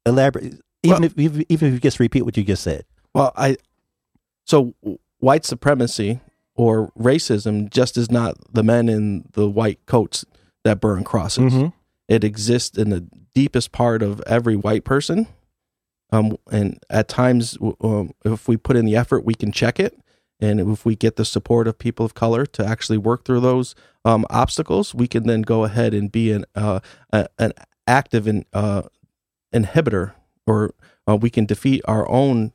[0.06, 0.60] elaborate.
[0.84, 2.86] Even Well- if even even if you just repeat what you just said.
[3.14, 3.58] Well, I
[4.46, 4.74] so
[5.20, 6.20] white supremacy
[6.56, 10.26] or racism just is not the men in the white coats
[10.64, 11.54] that burn crosses.
[11.54, 11.74] Mhm.
[12.08, 15.28] It exists in the deepest part of every white person.
[16.12, 19.98] Um, and at times, um, if we put in the effort, we can check it.
[20.44, 23.76] And if we get the support of people of color to actually work through those
[24.04, 26.82] um, obstacles, we can then go ahead and be an uh,
[27.14, 27.54] a, an
[27.88, 28.82] active in, uh,
[29.54, 30.14] inhibitor,
[30.46, 30.74] or
[31.08, 32.52] uh, we can defeat our own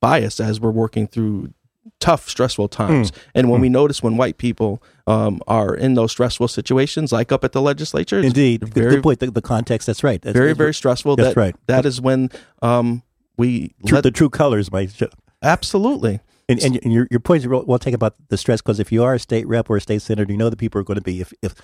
[0.00, 1.52] bias as we're working through
[1.98, 3.12] tough, stressful times.
[3.34, 7.44] And when we notice when white people um, are in those stressful situations, like up
[7.44, 9.20] at the legislature, Indeed, very, good point.
[9.20, 9.86] The, the context.
[9.86, 10.22] That's right.
[10.22, 11.16] That's, very, very stressful.
[11.16, 11.56] That's that, right.
[11.66, 12.30] That is when
[12.62, 13.02] um,
[13.36, 14.98] we true, let- the true colors might
[15.42, 16.20] absolutely.
[16.50, 19.04] And, and your your point is real, well taken about the stress because if you
[19.04, 21.02] are a state rep or a state senator, you know the people are going to
[21.02, 21.54] be if if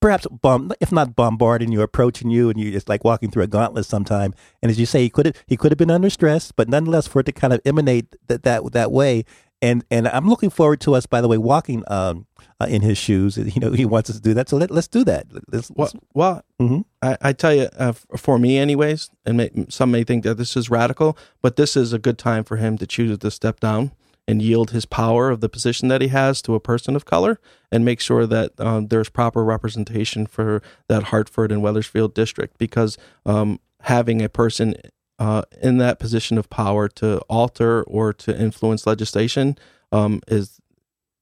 [0.00, 3.46] perhaps bomb if not bombarding you, approaching you, and you it's like walking through a
[3.46, 4.34] gauntlet sometime.
[4.60, 7.06] And as you say, he could have he could have been under stress, but nonetheless
[7.06, 9.24] for it to kind of emanate that that that way.
[9.62, 12.26] And and I'm looking forward to us, by the way, walking um,
[12.60, 13.38] uh, in his shoes.
[13.38, 15.26] You know, he wants us to do that, so let, let's do that.
[15.50, 16.84] Let's, Well, well Mhm.
[17.00, 20.56] I, I tell you, uh, for me, anyways, and may, some may think that this
[20.56, 23.92] is radical, but this is a good time for him to choose to step down
[24.26, 27.38] and yield his power of the position that he has to a person of color,
[27.70, 32.58] and make sure that um, there's proper representation for that Hartford and Wethersfield district.
[32.58, 34.74] Because um, having a person
[35.18, 39.56] uh, in that position of power to alter or to influence legislation
[39.92, 40.60] um, is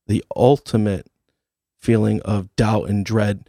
[0.07, 1.07] the ultimate
[1.79, 3.49] feeling of doubt and dread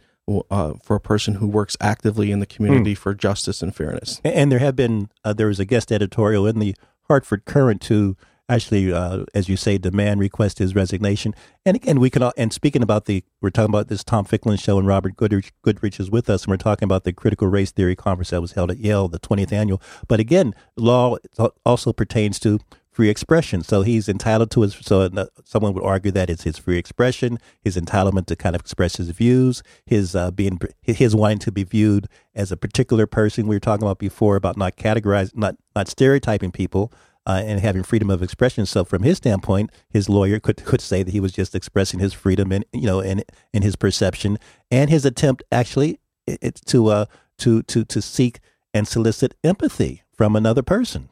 [0.50, 4.20] uh, for a person who works actively in the community for justice and fairness.
[4.24, 6.74] And there have been uh, there was a guest editorial in the
[7.08, 8.16] Hartford Courant to
[8.48, 11.34] actually, uh, as you say, demand request his resignation.
[11.64, 14.58] And again, we can all, and speaking about the we're talking about this Tom Ficklin
[14.58, 17.70] show, and Robert Goodrich, Goodrich is with us, and we're talking about the critical race
[17.70, 19.80] theory conference that was held at Yale, the 20th annual.
[20.08, 21.16] But again, law
[21.64, 22.58] also pertains to
[22.94, 23.62] free expression.
[23.62, 24.74] So he's entitled to his.
[24.74, 25.10] So
[25.44, 29.10] someone would argue that it's his free expression, his entitlement to kind of express his
[29.10, 33.48] views, his uh, being his wanting to be viewed as a particular person.
[33.48, 36.92] We were talking about before about not categorizing, not not stereotyping people.
[37.26, 38.66] Uh, and having freedom of expression.
[38.66, 42.12] So, from his standpoint, his lawyer could could say that he was just expressing his
[42.12, 44.38] freedom and you know and in his perception
[44.70, 47.06] and his attempt actually it, it's to uh
[47.38, 48.40] to to to seek
[48.74, 51.08] and solicit empathy from another person.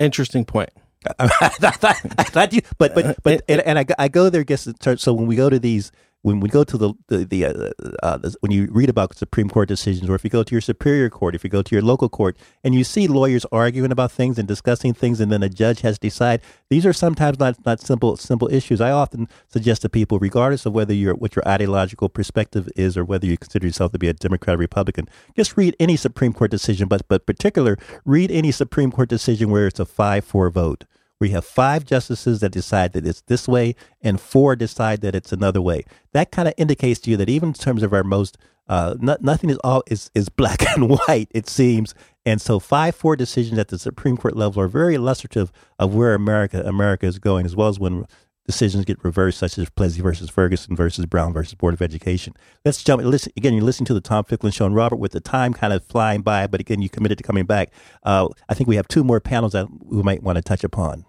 [0.00, 0.70] Interesting point.
[1.18, 1.84] I thought,
[2.18, 4.42] I thought you, but but but and, and I, go- I go there.
[4.42, 7.70] Guess so when we go to these, when we go to the the, the uh,
[8.02, 10.60] uh, the- when you read about Supreme Court decisions, or if you go to your
[10.60, 14.10] Superior Court, if you go to your local court, and you see lawyers arguing about
[14.12, 16.40] things and discussing things, and then a judge has to decide.
[16.70, 18.80] These are sometimes not not simple simple issues.
[18.80, 23.04] I often suggest to people, regardless of whether you're what your ideological perspective is, or
[23.04, 26.50] whether you consider yourself to be a Democrat or Republican, just read any Supreme Court
[26.50, 30.84] decision, but but particular read any Supreme Court decision where it's a five four vote
[31.26, 35.32] you have five justices that decide that it's this way and four decide that it's
[35.32, 35.84] another way.
[36.12, 39.16] That kind of indicates to you that even in terms of our most, uh, no,
[39.20, 41.94] nothing is all is, is black and white, it seems.
[42.24, 46.14] And so five, four decisions at the Supreme Court level are very illustrative of where
[46.14, 48.06] America America is going, as well as when
[48.48, 52.34] decisions get reversed, such as Plessy versus Ferguson versus Brown versus Board of Education.
[52.64, 53.02] Let's jump.
[53.02, 53.54] Listen again.
[53.54, 56.22] You're listening to the Tom Ficklin Show, and Robert, with the time kind of flying
[56.22, 57.70] by, but again, you committed to coming back.
[58.02, 61.04] Uh, I think we have two more panels that we might want to touch upon.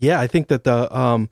[0.00, 1.28] Yeah, I think that the um,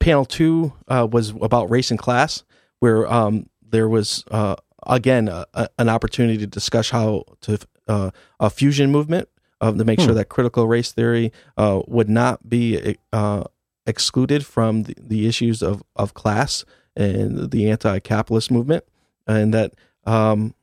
[0.00, 2.42] panel two uh, was about race and class,
[2.80, 8.10] where um, there was uh, again a, a- an opportunity to discuss how to uh,
[8.40, 9.28] a fusion movement
[9.60, 13.44] uh, to make sure that critical race theory uh, would not be uh,
[13.86, 16.64] excluded from the, the issues of, of class
[16.96, 18.84] and the anti-capitalist movement,
[19.26, 19.72] and that
[20.04, 20.54] um,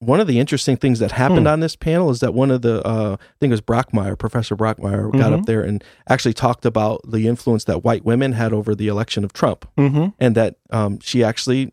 [0.00, 2.86] one of the interesting things that happened on this panel is that one of the
[2.86, 7.00] uh, I think it was Brockmeyer, Professor Brockmeyer, got up there and actually talked about
[7.10, 10.08] the influence that white women had over the election of Trump, Mm-hmm.
[10.18, 11.72] and that um, she actually,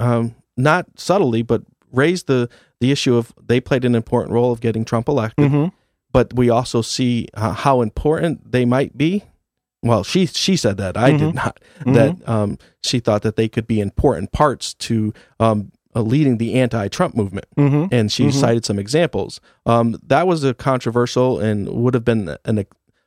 [0.00, 2.48] um, not subtly, but raised the
[2.80, 5.74] the issue of they played an important role of getting Trump elected, Mm-hmm.
[6.12, 9.24] but we also see uh, how important they might be.
[9.82, 10.96] Well, she she said that.
[10.96, 11.60] I did not.
[11.84, 16.54] That um, she thought that they could be important parts to um, uh, leading the
[16.54, 19.40] anti-Trump movement, and she cited some examples.
[19.64, 22.66] Um, that was a controversial and would have been an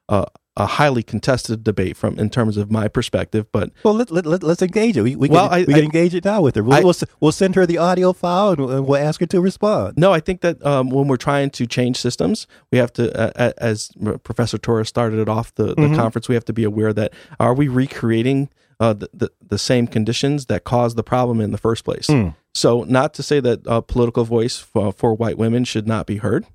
[0.09, 0.25] uh,
[0.57, 3.45] a highly contested debate from in terms of my perspective.
[3.53, 5.03] But Well, let, let, let, us engage it.
[5.03, 6.63] We, we, Well, can, I- we can I- engage it now with her.
[6.63, 9.39] We'll, I- we'll, we'll send her the audio file and we'll, we'll ask her to
[9.39, 9.97] respond.
[9.97, 13.03] No, I think that um, when we're trying to change systems, we have to,
[13.39, 13.91] uh, as
[14.23, 17.53] Professor Torres started it off the, the conference, we have to be aware that are
[17.53, 18.49] we recreating
[18.81, 22.09] uh, the, the the same conditions that caused the problem in the first place?
[22.59, 26.17] So, not to say that a political voice for, for white women should not be
[26.17, 26.45] heard.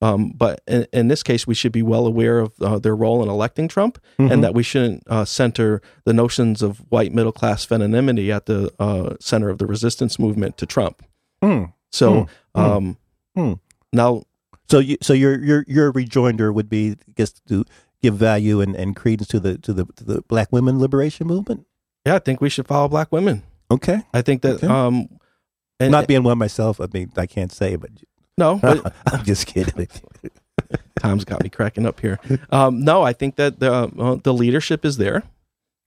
[0.00, 3.22] Um, but in, in this case, we should be well aware of uh, their role
[3.22, 7.64] in electing Trump, and that we shouldn't uh, center the notions of white middle class
[7.64, 11.04] femininity at the uh, center of the resistance movement to Trump.
[11.40, 11.64] Hmm.
[11.90, 12.96] So, um,
[13.36, 13.52] Hmm.
[13.92, 14.24] now
[14.68, 17.64] So, you, so your your your rejoinder would be, I guess, to
[18.02, 21.66] give value and, and credence to the to the to the Black women liberation movement.
[22.04, 23.42] Yeah, I think we should follow black women.
[23.70, 24.66] Okay, I think that Okay.
[24.66, 25.08] um
[25.82, 26.80] and not being one myself.
[26.80, 27.90] I mean, I can't say, but
[28.38, 29.88] no, but I'm just kidding.
[30.98, 32.18] Tom's got me cracking up here.
[32.50, 35.22] Um no, I think that the uh, the leadership is there.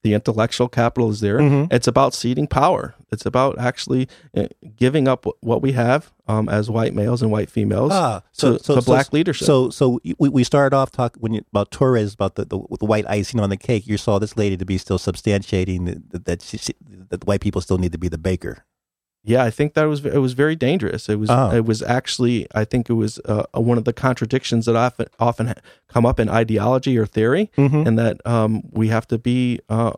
[0.03, 1.39] The intellectual capital is there.
[1.39, 1.71] Mhm.
[1.73, 2.93] It's about ceding power.
[3.11, 7.49] It's about actually uh, giving up what we have um, as white males and white
[7.49, 9.47] females Ah, to, to black leadership.
[9.47, 12.85] So, so we, we started off talking when you, about Torres about the, the the
[12.85, 13.87] white icing on the cake.
[13.87, 16.75] You saw this lady to be still substantiating that that, she-
[17.09, 18.63] that white people still need to be the baker.
[19.27, 21.09] Yeah, I think that was it was very dangerous.
[21.09, 21.51] It was Oh.
[21.51, 25.53] it was actually I think it was uh, one of the contradictions that often often
[25.87, 27.87] come up in ideology or theory, Mhm.
[27.87, 29.93] and that um, we have to be uh,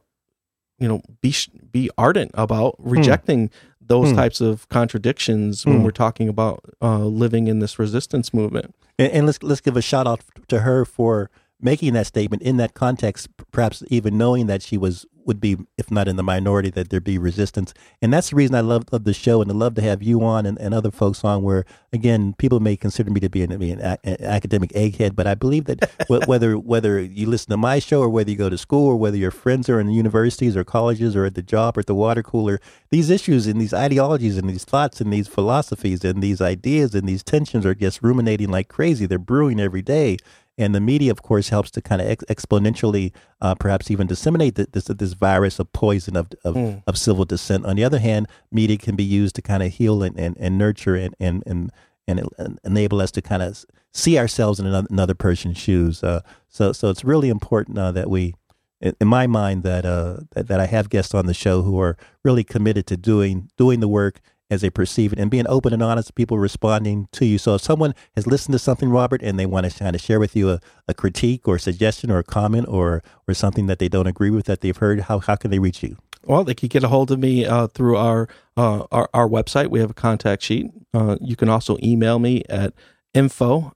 [0.79, 1.33] you know be
[1.71, 3.49] be ardent about rejecting
[3.81, 4.15] those Hmm.
[4.15, 5.83] types of contradictions when Hmm.
[5.83, 8.73] we're talking about uh, living in this resistance movement.
[8.99, 12.57] And, and let's let's give a shout out to her for making that statement in
[12.57, 16.69] that context, perhaps even knowing that she was would be, if not in the minority,
[16.71, 17.73] that there'd be resistance.
[18.01, 20.23] And that's the reason I love, love the show and I love to have you
[20.23, 21.43] on and, and other folks on.
[21.43, 25.15] Where again, people may consider me to be an, be an, a- an academic egghead,
[25.15, 28.37] but I believe that wh- whether whether you listen to my show or whether you
[28.37, 31.43] go to school or whether your friends are in universities or colleges or at the
[31.43, 32.59] job or at the water cooler,
[32.89, 37.07] these issues and these ideologies and these thoughts and these philosophies and these ideas and
[37.07, 39.05] these tensions are just ruminating like crazy.
[39.05, 40.17] They're brewing every day.
[40.57, 44.55] And the media, of course, helps to kind of ex- exponentially, uh, perhaps even disseminate
[44.55, 46.55] th- this this virus of poison of of,
[46.87, 47.65] of civil dissent.
[47.65, 50.57] On the other hand, media can be used to kind of heal and, and, and
[50.57, 51.71] nurture and and and
[52.07, 56.03] and enable us to kind of see ourselves in another, another person's shoes.
[56.03, 58.33] Uh, so so it's really important uh, that we,
[58.81, 61.79] in, in my mind, that, uh, that that I have guests on the show who
[61.79, 65.73] are really committed to doing doing the work as they perceive it and being open
[65.73, 67.37] and honest, to people responding to you.
[67.37, 70.19] So if someone has listened to something, Robert, and they want to kind of share
[70.19, 73.79] with you a, a critique or a suggestion or a comment or or something that
[73.79, 75.97] they don't agree with that they've heard, how how can they reach you?
[76.23, 78.27] Well, they could get a hold of me uh, through our,
[78.57, 79.67] uh, our our website.
[79.69, 80.67] We have a contact sheet.
[80.93, 82.73] Uh, you can also email me at
[83.13, 83.73] info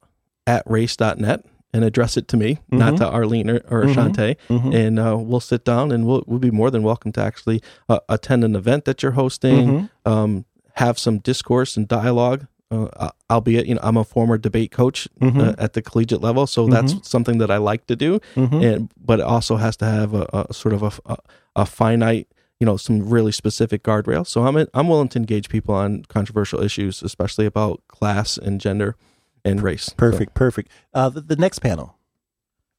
[0.48, 4.36] at race.net and address it to me, not to Arlene or, or Ashante.
[4.74, 8.00] And uh, we'll sit down and we'll, we'll be more than welcome to actually uh,
[8.10, 10.44] attend an event that you're hosting, um,
[10.76, 12.48] have some discourse and dialogue.
[12.72, 16.68] Uh, albeit, you know, I'm a former debate coach uh, at the collegiate level, so
[16.68, 18.22] that's something that I like to do.
[18.38, 21.18] And but it also has to have a, a sort of a, a,
[21.58, 22.30] a finite
[22.62, 24.28] you know some really specific guardrails.
[24.28, 28.96] So I'm I'm willing to engage people on controversial issues, especially about class and gender
[29.44, 29.84] and race.
[29.88, 30.72] So, Perfect, perfect.
[30.94, 31.98] Uh, the, the next panel,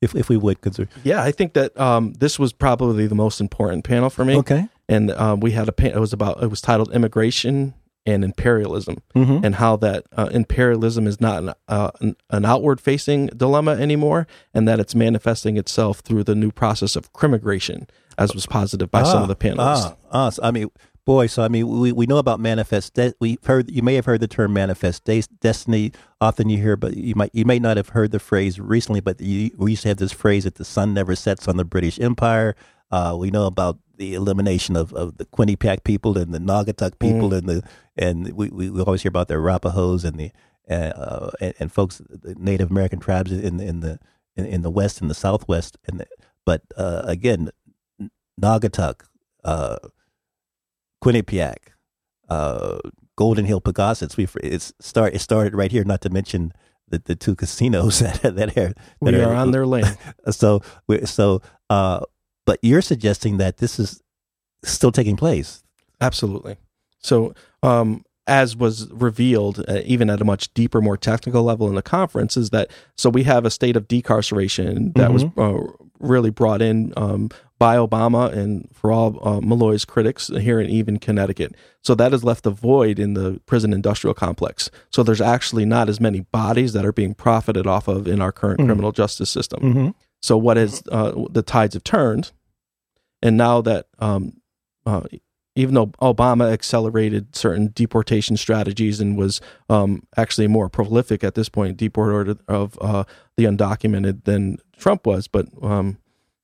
[0.00, 0.88] if if we would consider.
[1.04, 4.36] yeah, I think that um, this was probably the most important panel for me.
[4.36, 4.68] Okay.
[4.88, 7.74] and um, we had a pan- it was about it was titled immigration
[8.04, 9.44] and imperialism Mhm.
[9.44, 14.26] and how that uh, imperialism is not an, uh, an, an outward facing dilemma anymore
[14.52, 17.88] and that it's manifesting itself through the new process of crimmigration
[18.18, 20.68] as was posited by some of the panelists Ah, ah, so, I mean,
[21.04, 22.94] boy, so I mean, we, we know about manifest.
[22.94, 25.92] De- we heard you may have heard the term manifest de- destiny.
[26.20, 29.00] Often you hear, but you might you may not have heard the phrase recently.
[29.00, 31.64] But you, we used to have this phrase that the sun never sets on the
[31.64, 32.54] British Empire.
[32.90, 37.34] Uh, we know about the elimination of, of the Quinnipiac people and the Naugatuck people
[37.34, 37.62] and the
[37.96, 40.30] and we, we, we always hear about the Arapahoes and the
[40.70, 43.98] uh, and, and folks, the Native American tribes in in the
[44.36, 45.76] in, in the West and the Southwest.
[45.86, 46.06] And the,
[46.44, 47.50] but uh, again,
[48.40, 49.02] Naugatuck,
[49.44, 49.76] uh,
[51.02, 51.56] Quinnipiac,
[52.28, 52.78] uh,
[53.16, 54.16] Golden Hill Paugussett.
[54.16, 55.84] We it's start it started right here.
[55.84, 56.52] Not to mention
[56.88, 59.98] the, the two casinos that that are that we are on their land.
[60.30, 62.00] So we so uh,
[62.44, 64.02] but you're suggesting that this is
[64.64, 65.62] still taking place.
[66.00, 66.56] Absolutely.
[66.98, 71.74] So, um, as was revealed, uh, even at a much deeper, more technical level in
[71.74, 75.58] the conference, is that so we have a state of decarceration that was uh,
[75.98, 80.98] really brought in um, by Obama and for all uh, Malloy's critics here in even
[80.98, 81.54] Connecticut.
[81.80, 84.70] So that has left a void in the prison industrial complex.
[84.90, 88.32] So there's actually not as many bodies that are being profited off of in our
[88.32, 88.66] current mm.
[88.66, 89.60] criminal justice system.
[89.62, 89.88] Mm-hmm.
[90.22, 92.32] So what is uh, the tides have turned,
[93.22, 94.40] and now that um,
[94.86, 95.02] uh,
[95.54, 101.48] even though Obama accelerated certain deportation strategies and was um, actually more prolific at this
[101.48, 103.04] point, deporter of uh,
[103.36, 105.98] the undocumented than Trump was, but um,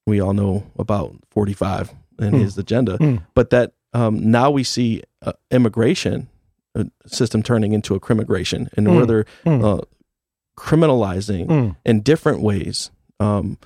[0.07, 2.41] we all know about 45 and mm.
[2.41, 2.99] his agenda.
[2.99, 3.25] Mm.
[3.35, 6.29] But that um, now we see uh, immigration
[6.75, 8.95] uh, system turning into a crimmigration, and mm.
[8.95, 9.65] where they're hmm.
[9.65, 9.79] uh,
[10.59, 11.71] criminalizing hmm.
[11.87, 12.91] in different ways
[13.21, 13.59] um,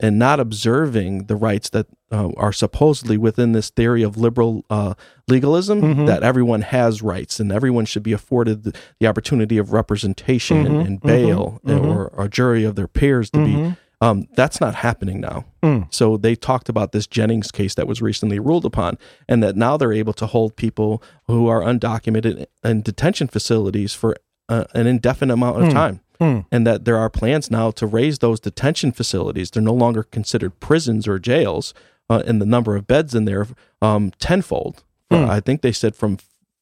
[0.00, 4.94] and not observing the rights that uh, are supposedly within this theory of liberal uh,
[5.28, 6.06] legalism mm-hmm.
[6.06, 10.74] that everyone has rights and everyone should be afforded the, the opportunity of representation mm-hmm.
[10.74, 11.86] and, and, bail mm-hmm.
[11.86, 13.52] or a jury of their peers to be.
[13.52, 13.72] Mm-hmm.
[14.00, 15.46] Um, that's not happening now.
[15.62, 15.92] Mm.
[15.92, 18.98] So they talked about this Jennings case that was recently ruled upon,
[19.28, 24.16] and that now they're able to hold people who are undocumented in detention facilities for
[24.50, 25.72] uh, an indefinite amount of mm.
[25.72, 26.00] time.
[26.20, 26.46] Mm.
[26.52, 29.50] And that there are plans now to raise those detention facilities.
[29.50, 31.74] They're no longer considered prisons or jails,
[32.08, 33.46] uh, and the number of beds in there
[33.82, 34.84] um, tenfold.
[35.10, 35.28] Mm.
[35.28, 36.18] I think they said from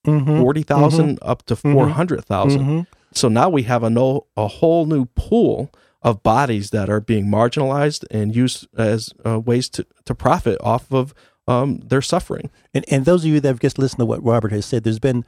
[0.06, 0.40] mm-hmm.
[0.40, 1.28] 40,000 mm-hmm.
[1.28, 1.72] up to mm-hmm.
[1.72, 2.60] 400,000.
[2.60, 2.80] Mm-hmm.
[3.12, 5.70] So now we have a, no, a whole new pool
[6.02, 10.92] of bodies that are being marginalized and used as uh, ways to, to profit off
[10.92, 11.14] of
[11.46, 12.50] um, their suffering.
[12.74, 14.98] And, and those of you that have just listened to what Robert has said, there's
[14.98, 15.24] been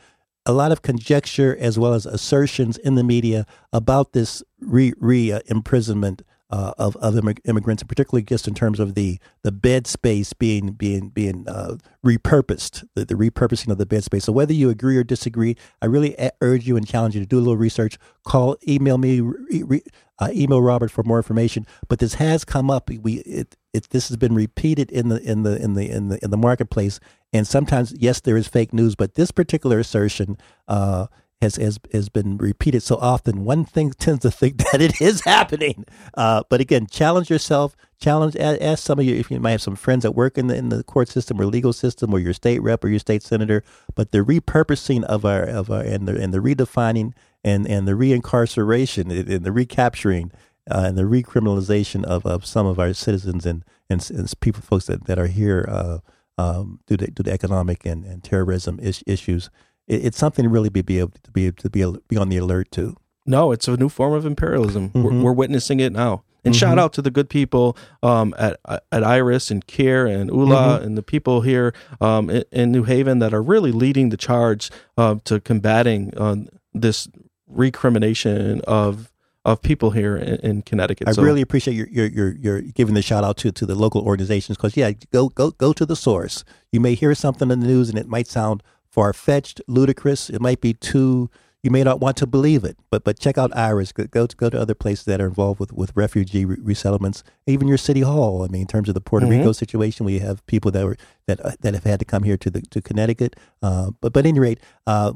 [0.46, 5.32] a lot of conjecture as well as assertions in the media about this re, re
[5.32, 9.86] uh, imprisonment uh, of of immigrants, and particularly just in terms of the the bed
[9.86, 11.76] space being being being uh,
[12.06, 14.24] repurposed, the, the, repurposing of the bed space.
[14.24, 17.38] So whether you agree or disagree, I really urge you and challenge you to do
[17.38, 17.98] a little research.
[18.24, 19.82] Call, email me, re,
[20.20, 21.66] uh, email Robert for more information.
[21.88, 22.88] But this has come up.
[22.88, 26.22] We it, it this has been repeated in the in the in the in the
[26.22, 27.00] in the marketplace,
[27.34, 30.38] and sometimes yes, there is fake news, but this particular assertion.
[30.66, 31.08] Uh,
[31.42, 35.22] has, has has been repeated so often, one thing tends to think that it is
[35.24, 35.84] happening.
[36.14, 37.76] Uh, but again, challenge yourself.
[38.00, 38.34] Challenge.
[38.36, 40.70] Ask some of you if you might have some friends that work in the in
[40.70, 43.62] the court system or legal system, or your state rep or your state senator.
[43.94, 47.12] But the repurposing of our of our and the and the redefining
[47.42, 50.32] and and the reincarceration and the recapturing
[50.70, 54.86] uh, and the recriminalization of, of some of our citizens and and, and people folks
[54.86, 55.98] that, that are here uh,
[56.38, 59.50] um, due to due to economic and, and terrorism is, issues
[59.86, 62.36] it, it's something to really be, be able to be to be be on the
[62.36, 62.96] alert to.
[63.26, 64.90] No, it's a new form of imperialism.
[64.90, 65.02] Mm-hmm.
[65.02, 66.24] We're, we're, witnessing it now.
[66.44, 66.58] And mm-hmm.
[66.58, 68.60] shout out to the good people um, at
[68.92, 70.84] at Iris and Kier and Ula mm-hmm.
[70.84, 74.70] and the people here um, in, in, New Haven that are really leading the charge
[74.98, 76.36] uh, to combating uh,
[76.74, 77.08] this
[77.46, 79.10] recrimination of
[79.44, 81.08] of people here in, in Connecticut.
[81.08, 83.74] I so, really appreciate your, your your your giving the shout out to to the
[83.74, 86.44] local organizations because yeah, go go go to the source.
[86.72, 90.30] You may hear something in the news and it might sound far fetched, ludicrous.
[90.30, 91.30] It might be too.
[91.62, 93.92] You may not want to believe it, but but check out Iris.
[93.92, 97.22] Go go to, go to other places that are involved with, with refugee re- resettlements.
[97.46, 98.44] Even your city hall.
[98.44, 99.38] I mean, in terms of the Puerto mm-hmm.
[99.38, 102.36] Rico situation, we have people that were that uh, that have had to come here
[102.36, 103.36] to the to Connecticut.
[103.62, 105.14] Uh, but but at any rate, uh,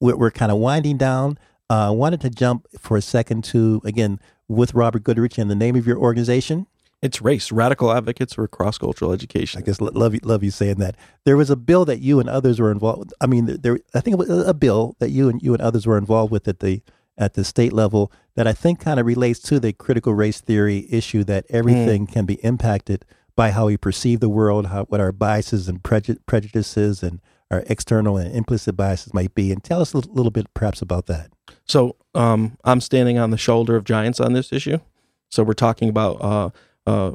[0.00, 1.38] we're, we're kind of winding down.
[1.70, 5.54] Uh, I wanted to jump for a second to again with Robert Goodrich and the
[5.54, 6.66] name of your organization.
[7.00, 7.52] It's race.
[7.52, 9.60] Radical advocates for cross cultural education.
[9.60, 10.96] I guess love you, love you saying that.
[11.24, 12.98] There was a bill that you and others were involved.
[12.98, 13.12] With.
[13.20, 13.78] I mean, there.
[13.94, 16.48] I think it was a bill that you and you and others were involved with
[16.48, 16.82] at the
[17.16, 20.86] at the state level that I think kind of relates to the critical race theory
[20.90, 22.12] issue that everything mm.
[22.12, 23.04] can be impacted
[23.36, 27.62] by how we perceive the world, how what our biases and preju- prejudices and our
[27.66, 29.52] external and implicit biases might be.
[29.52, 31.30] And tell us a little bit, perhaps, about that.
[31.68, 34.78] So, um, I'm standing on the shoulder of giants on this issue.
[35.28, 36.50] So we're talking about uh,
[36.86, 37.12] uh,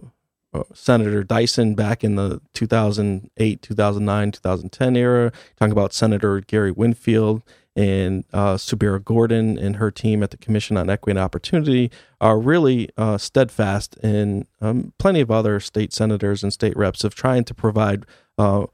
[0.54, 7.42] uh, Senator Dyson back in the 2008, 2009, 2010 era, talking about Senator Gary Winfield
[7.76, 11.90] and uh, Subira Gordon and her team at the Commission on Equity and Opportunity
[12.22, 17.16] are really uh, steadfast, and um, plenty of other state senators and state reps of
[17.16, 18.06] trying to provide
[18.38, 18.68] uh,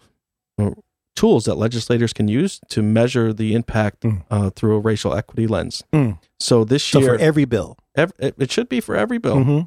[0.58, 0.72] uh
[1.20, 4.24] tools that legislators can use to measure the impact mm.
[4.32, 5.84] uh, through a racial equity lens.
[5.91, 6.17] Mm.
[6.39, 9.36] So this so year, for every bill, it should be for every bill.
[9.36, 9.59] Mm-hmm.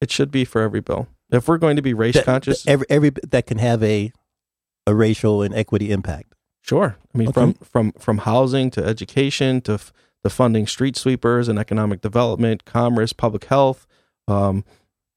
[0.00, 1.06] It should be for every bill.
[1.30, 4.12] If we're going to be race that, conscious, every every that can have a
[4.84, 6.34] a racial and equity impact.
[6.60, 6.96] Sure.
[7.14, 7.40] I mean, okay.
[7.40, 9.92] from from from housing to education to f-
[10.24, 13.86] the funding street sweepers and economic development, commerce, public health.
[14.26, 14.64] Um,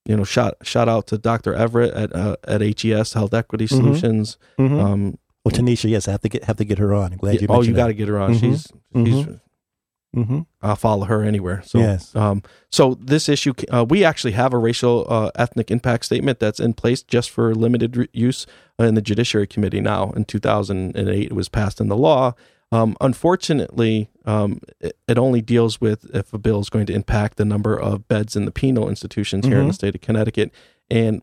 [0.05, 1.55] you know, shout shout out to Dr.
[1.55, 3.75] Everett at uh, at HES Health Equity mm-hmm.
[3.75, 4.37] Solutions.
[4.59, 4.79] Mm-hmm.
[4.79, 5.17] Um,
[5.51, 7.11] well, Tanisha, yes, I have to get have to get her on.
[7.13, 7.47] I'm glad yeah, you.
[7.49, 8.33] Oh, you got to get her on.
[8.33, 8.51] Mm-hmm.
[8.51, 10.19] She's she's mm-hmm.
[10.21, 10.39] Mm-hmm.
[10.63, 11.61] I'll follow her anywhere.
[11.63, 12.15] So, Yes.
[12.15, 12.41] um,
[12.71, 16.73] so this issue, uh, we actually have a racial uh, ethnic impact statement that's in
[16.73, 18.47] place just for limited re- use
[18.79, 20.09] in the Judiciary Committee now.
[20.15, 22.33] In 2008, it was passed in the law.
[22.71, 27.37] Um, unfortunately, um, it, it only deals with if a bill is going to impact
[27.37, 29.75] the number of beds in the penal institutions here in the Mhm.
[29.75, 30.51] state of Connecticut,
[30.89, 31.21] and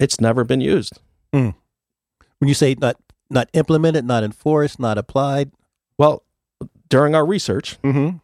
[0.00, 0.98] it's never been used.
[1.30, 1.54] When
[2.48, 2.96] you say not
[3.30, 5.50] not implemented, not enforced, not applied.
[5.98, 6.22] Well,
[6.88, 8.18] during our research, Mm-hmm.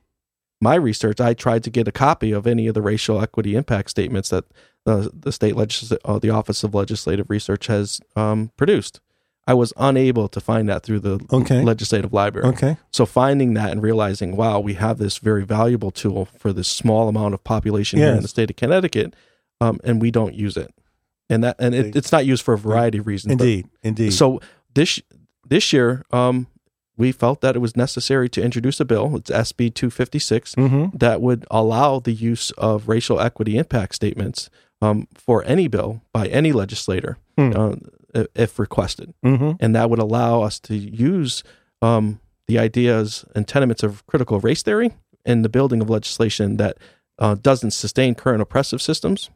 [0.60, 3.90] my research, I tried to get a copy of any of the racial equity impact
[3.90, 4.44] statements that
[4.86, 9.00] uh, the state legis- uh, the Office of Legislative Research has um, produced.
[9.46, 11.62] I was unable to find that through the Okay.
[11.64, 12.48] legislative library.
[12.50, 12.76] Okay.
[12.92, 17.08] So finding that and realizing, wow, we have this very valuable tool for this small
[17.08, 19.14] amount of population here in the state of Connecticut,
[19.60, 20.72] um, and we don't use it,
[21.28, 23.34] and that and it, it's not used for a variety of reasons.
[23.36, 23.66] but- Indeed.
[23.82, 24.12] Indeed.
[24.12, 24.40] so
[24.74, 25.00] this
[25.48, 26.46] this year, um,
[26.96, 29.16] we felt that it was necessary to introduce a bill.
[29.16, 30.96] It's SB two fifty six Mm-hmm.
[30.98, 34.50] that would allow the use of racial equity impact statements
[34.80, 37.52] um, for any bill by any legislator Hmm.
[37.56, 37.74] uh,
[38.14, 39.52] if- if requested, Mm-hmm.
[39.60, 41.42] and that would allow us to use
[41.80, 44.92] um, the ideas and tenements of critical race theory
[45.24, 46.76] in the building of legislation that
[47.18, 49.30] uh, doesn't sustain current oppressive systems,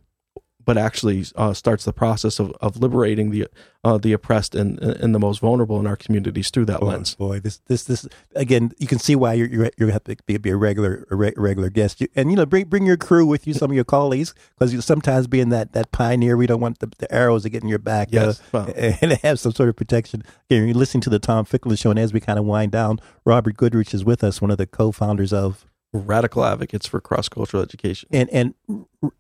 [0.66, 3.46] but actually uh, starts the process of, of liberating the
[3.84, 7.14] uh, the oppressed and, and the most vulnerable in our communities through that Boy, lens.
[7.14, 8.04] boy, this, this, this
[8.34, 8.72] again.
[8.78, 11.32] You can see why you're you're you have to be, be a regular a re-
[11.36, 13.84] regular guest, You- and you know, bring bring your crew with you, some of your
[13.84, 17.48] colleagues, because you sometimes being that that pioneer, we don't want the, the arrows to
[17.48, 18.64] get in your back, Yes, uh,
[19.00, 20.24] and have some sort of protection.
[20.50, 22.98] Again, you're listening to the Tom Ficklin show, and as we kind of wind down,
[23.24, 25.64] Robert Goodrich is with us, one of the co-founders of
[25.96, 28.08] Radical advocates for cross cultural education.
[28.12, 28.54] and and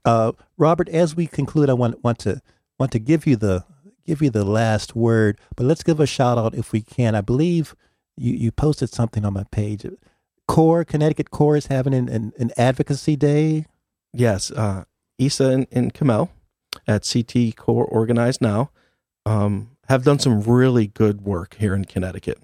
[0.04, 2.40] uh, Robert, as we conclude, I want want to
[2.78, 3.64] want to give you the
[4.06, 7.14] give you the last word, but let's give a shout out if we can.
[7.14, 7.74] I believe
[8.16, 9.86] you you posted something on my page.
[10.48, 13.66] Core Connecticut Core is having an, an, an advocacy day.
[14.12, 14.84] Yes, uh,
[15.18, 16.30] Issa and, and Kamel
[16.86, 18.70] at CT Core Organized Now
[19.24, 22.38] um, have done some really good work here in Connecticut.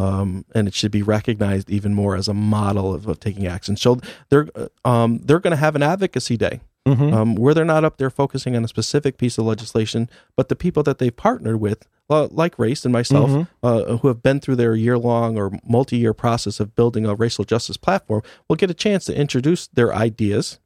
[0.00, 3.76] Um, and it should be recognized even more as a model of, of taking action.
[3.76, 7.12] So they're uh, um, they're going to have an advocacy day Mm-hmm.
[7.12, 10.56] um, where they're not up there focusing on a specific piece of legislation, but the
[10.56, 13.46] people that they've partnered with, uh, like Race and myself, Mhm.
[13.62, 17.14] uh, who have been through their year long or multi year process of building a
[17.14, 20.58] racial justice platform, will get a chance to introduce their ideas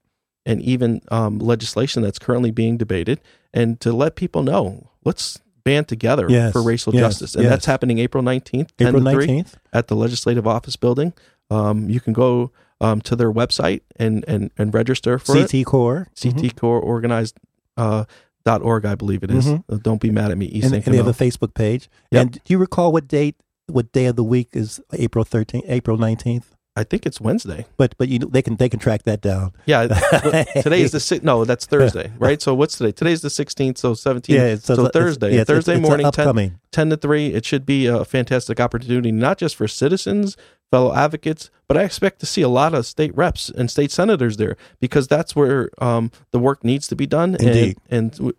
[0.46, 3.20] and even um, legislation that's currently being debated
[3.52, 7.34] and to let people know let's band together Yes, for racial yes, justice.
[7.34, 7.50] And yes.
[7.52, 9.56] that's happening April 19th, 10 April to 3 nineteenth.
[9.72, 11.12] at the Legislative Office Building.
[11.50, 15.50] Um, you can go um, to their website and, and, and register for it.
[15.50, 16.08] CT Core.
[16.20, 17.38] CT Core Organized
[17.76, 18.04] uh,
[18.44, 19.46] dot org, I believe it is.
[19.46, 19.64] Mhm.
[19.70, 21.88] Uh, don't be mad at me, East and, and they have a Facebook page.
[22.12, 22.20] Yep.
[22.22, 23.36] And do you recall what date?
[23.66, 25.64] What day of the week is April thirteenth?
[25.66, 26.53] April nineteenth.
[26.76, 27.66] I think it's Wednesday.
[27.76, 29.52] But but you know, they can they can track that down.
[29.66, 29.86] Yeah,
[30.62, 32.42] today is the si- no, that's Thursday, right?
[32.42, 32.90] So what's today?
[32.90, 34.38] Today's the sixteenth, so seventeenth.
[34.38, 37.28] Yeah, it's, so it's- Thursday, yeah, Thursday it's morning, 10, 10 to three.
[37.28, 40.36] It should be a fantastic opportunity, not just for citizens,
[40.72, 44.36] fellow advocates, but I expect to see a lot of state reps and state senators
[44.38, 47.36] there because that's where um, the work needs to be done.
[47.36, 47.78] Indeed.
[47.88, 48.32] And, and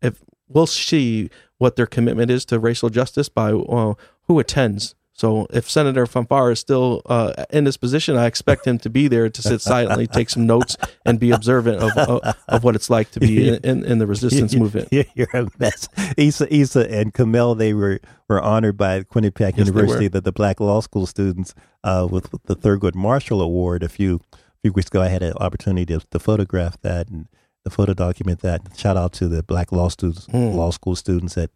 [0.00, 3.94] if we'll see what their commitment is to racial justice by uh,
[4.28, 4.94] who attends.
[5.14, 9.08] So if Senator Fanfare is still uh, in this position, I expect him to be
[9.08, 12.88] there to sit silently, take some notes, and be observant of, of, of what it's
[12.88, 14.88] like to be in, in, in the resistance movement.
[14.90, 15.88] you- You're a mess.
[16.16, 20.60] Issa, Issa, and Camille, they were, were honored by Quinnipiac Yes, University, the, the Black
[20.60, 21.54] Law School students,
[21.84, 23.82] uh, with, with the Thurgood Marshall Award.
[23.82, 24.20] A few
[24.62, 27.28] few weeks ago, I had an opportunity to, to photograph that and
[27.64, 28.62] the photo document that.
[28.76, 30.54] Shout out to the Black Law students, Mm.
[30.54, 31.50] law school students at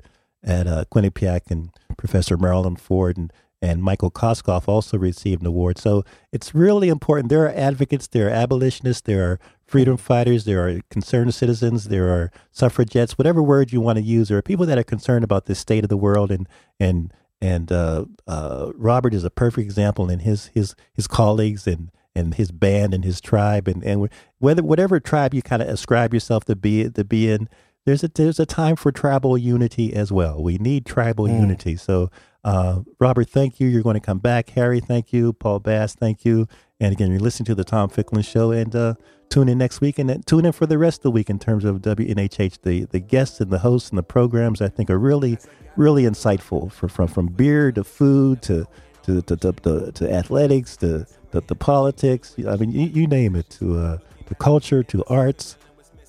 [0.45, 3.33] at uh, Quinnipiac and Professor Marilyn Ford and
[3.63, 5.79] and Michael Koskoff also received an award.
[5.79, 7.31] So it's really important.
[7.31, 12.09] There are advocates, there are abolitionists, there are freedom fighters, there are concerned citizens, there
[12.09, 14.29] are suffragettes, whatever word you want to use.
[14.29, 16.49] There are people that are concerned about the state of the world, and
[16.79, 21.91] and and uh, uh, Robert is a perfect example, and his his his colleagues and
[22.15, 26.15] and his band and his tribe, and and whether whatever tribe you kind of ascribe
[26.15, 27.49] yourself to be to be in.
[27.85, 30.43] There's a there's a time for tribal unity as well.
[30.43, 31.41] We need tribal Mm.
[31.41, 31.77] unity.
[31.77, 32.11] So
[32.47, 33.67] uh, Robert, thank you.
[33.67, 34.51] You're going to come back.
[34.51, 35.33] Harry, thank you.
[35.33, 36.47] Paul Bass, thank you.
[36.79, 38.53] And again, you're listening to the Tom Ficklin Show.
[38.53, 38.95] And uh,
[39.29, 41.65] tune in next week and tune in for the rest of the week in terms
[41.65, 42.61] of WNHH.
[42.63, 45.39] The the guests and the hosts and the programs I think are really
[45.77, 48.69] really insightful for, from from beer to food to
[49.03, 52.37] to to, to, to, to athletics to, to to politics.
[52.47, 53.51] I mean, you, you name it.
[53.59, 55.57] To uh, to culture to arts.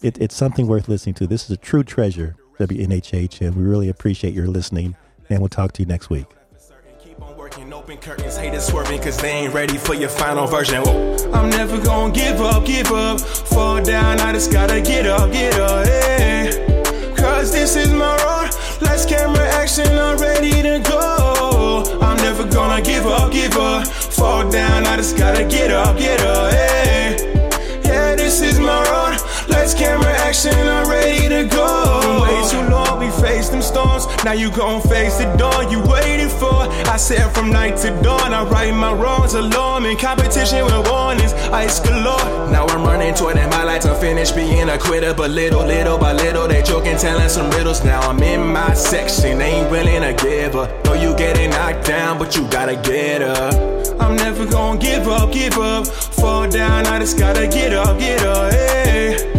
[0.03, 1.25] It, it's something worth listening to.
[1.25, 4.95] This is a true treasure, WNHH, and we really appreciate your listening.
[5.30, 6.25] And we'll talk to you next week.
[7.71, 10.84] Open curtains, swerving, cause they ain't ready for your final version.
[11.34, 13.21] I'm never gonna give up, give up.
[13.21, 15.86] Fall down, I just gotta get up, get up.
[17.17, 18.38] Cause this is my road.
[19.07, 21.99] Camera, action, I'm ready to go.
[22.01, 23.88] I'm never gonna give up, give up.
[23.88, 27.11] Fall down, I just gotta get up, get up, yeah.
[27.86, 29.17] Yeah, this is my road.
[29.78, 31.86] Camera, action, I'm ready to go.
[33.22, 34.07] Way too long, we faced them storms.
[34.24, 36.68] Now you gon' face the dawn you waited for.
[36.89, 39.86] I said from night to dawn, I right my wrongs alone.
[39.86, 42.51] In competition with warnings, ice galore.
[42.51, 45.13] Now I'm running toward it, my to finish being a quitter.
[45.13, 47.84] But little, little by little, they joking, telling some riddles.
[47.84, 50.86] Now I'm in my section, ain't willing to give up.
[50.86, 53.53] Know you getting knocked down, but you gotta get up.
[53.99, 55.88] I'm never gonna give up, give up.
[55.88, 59.34] Fall down, I just gotta get up, get up, hey.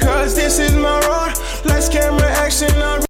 [0.00, 1.04] Cause this is my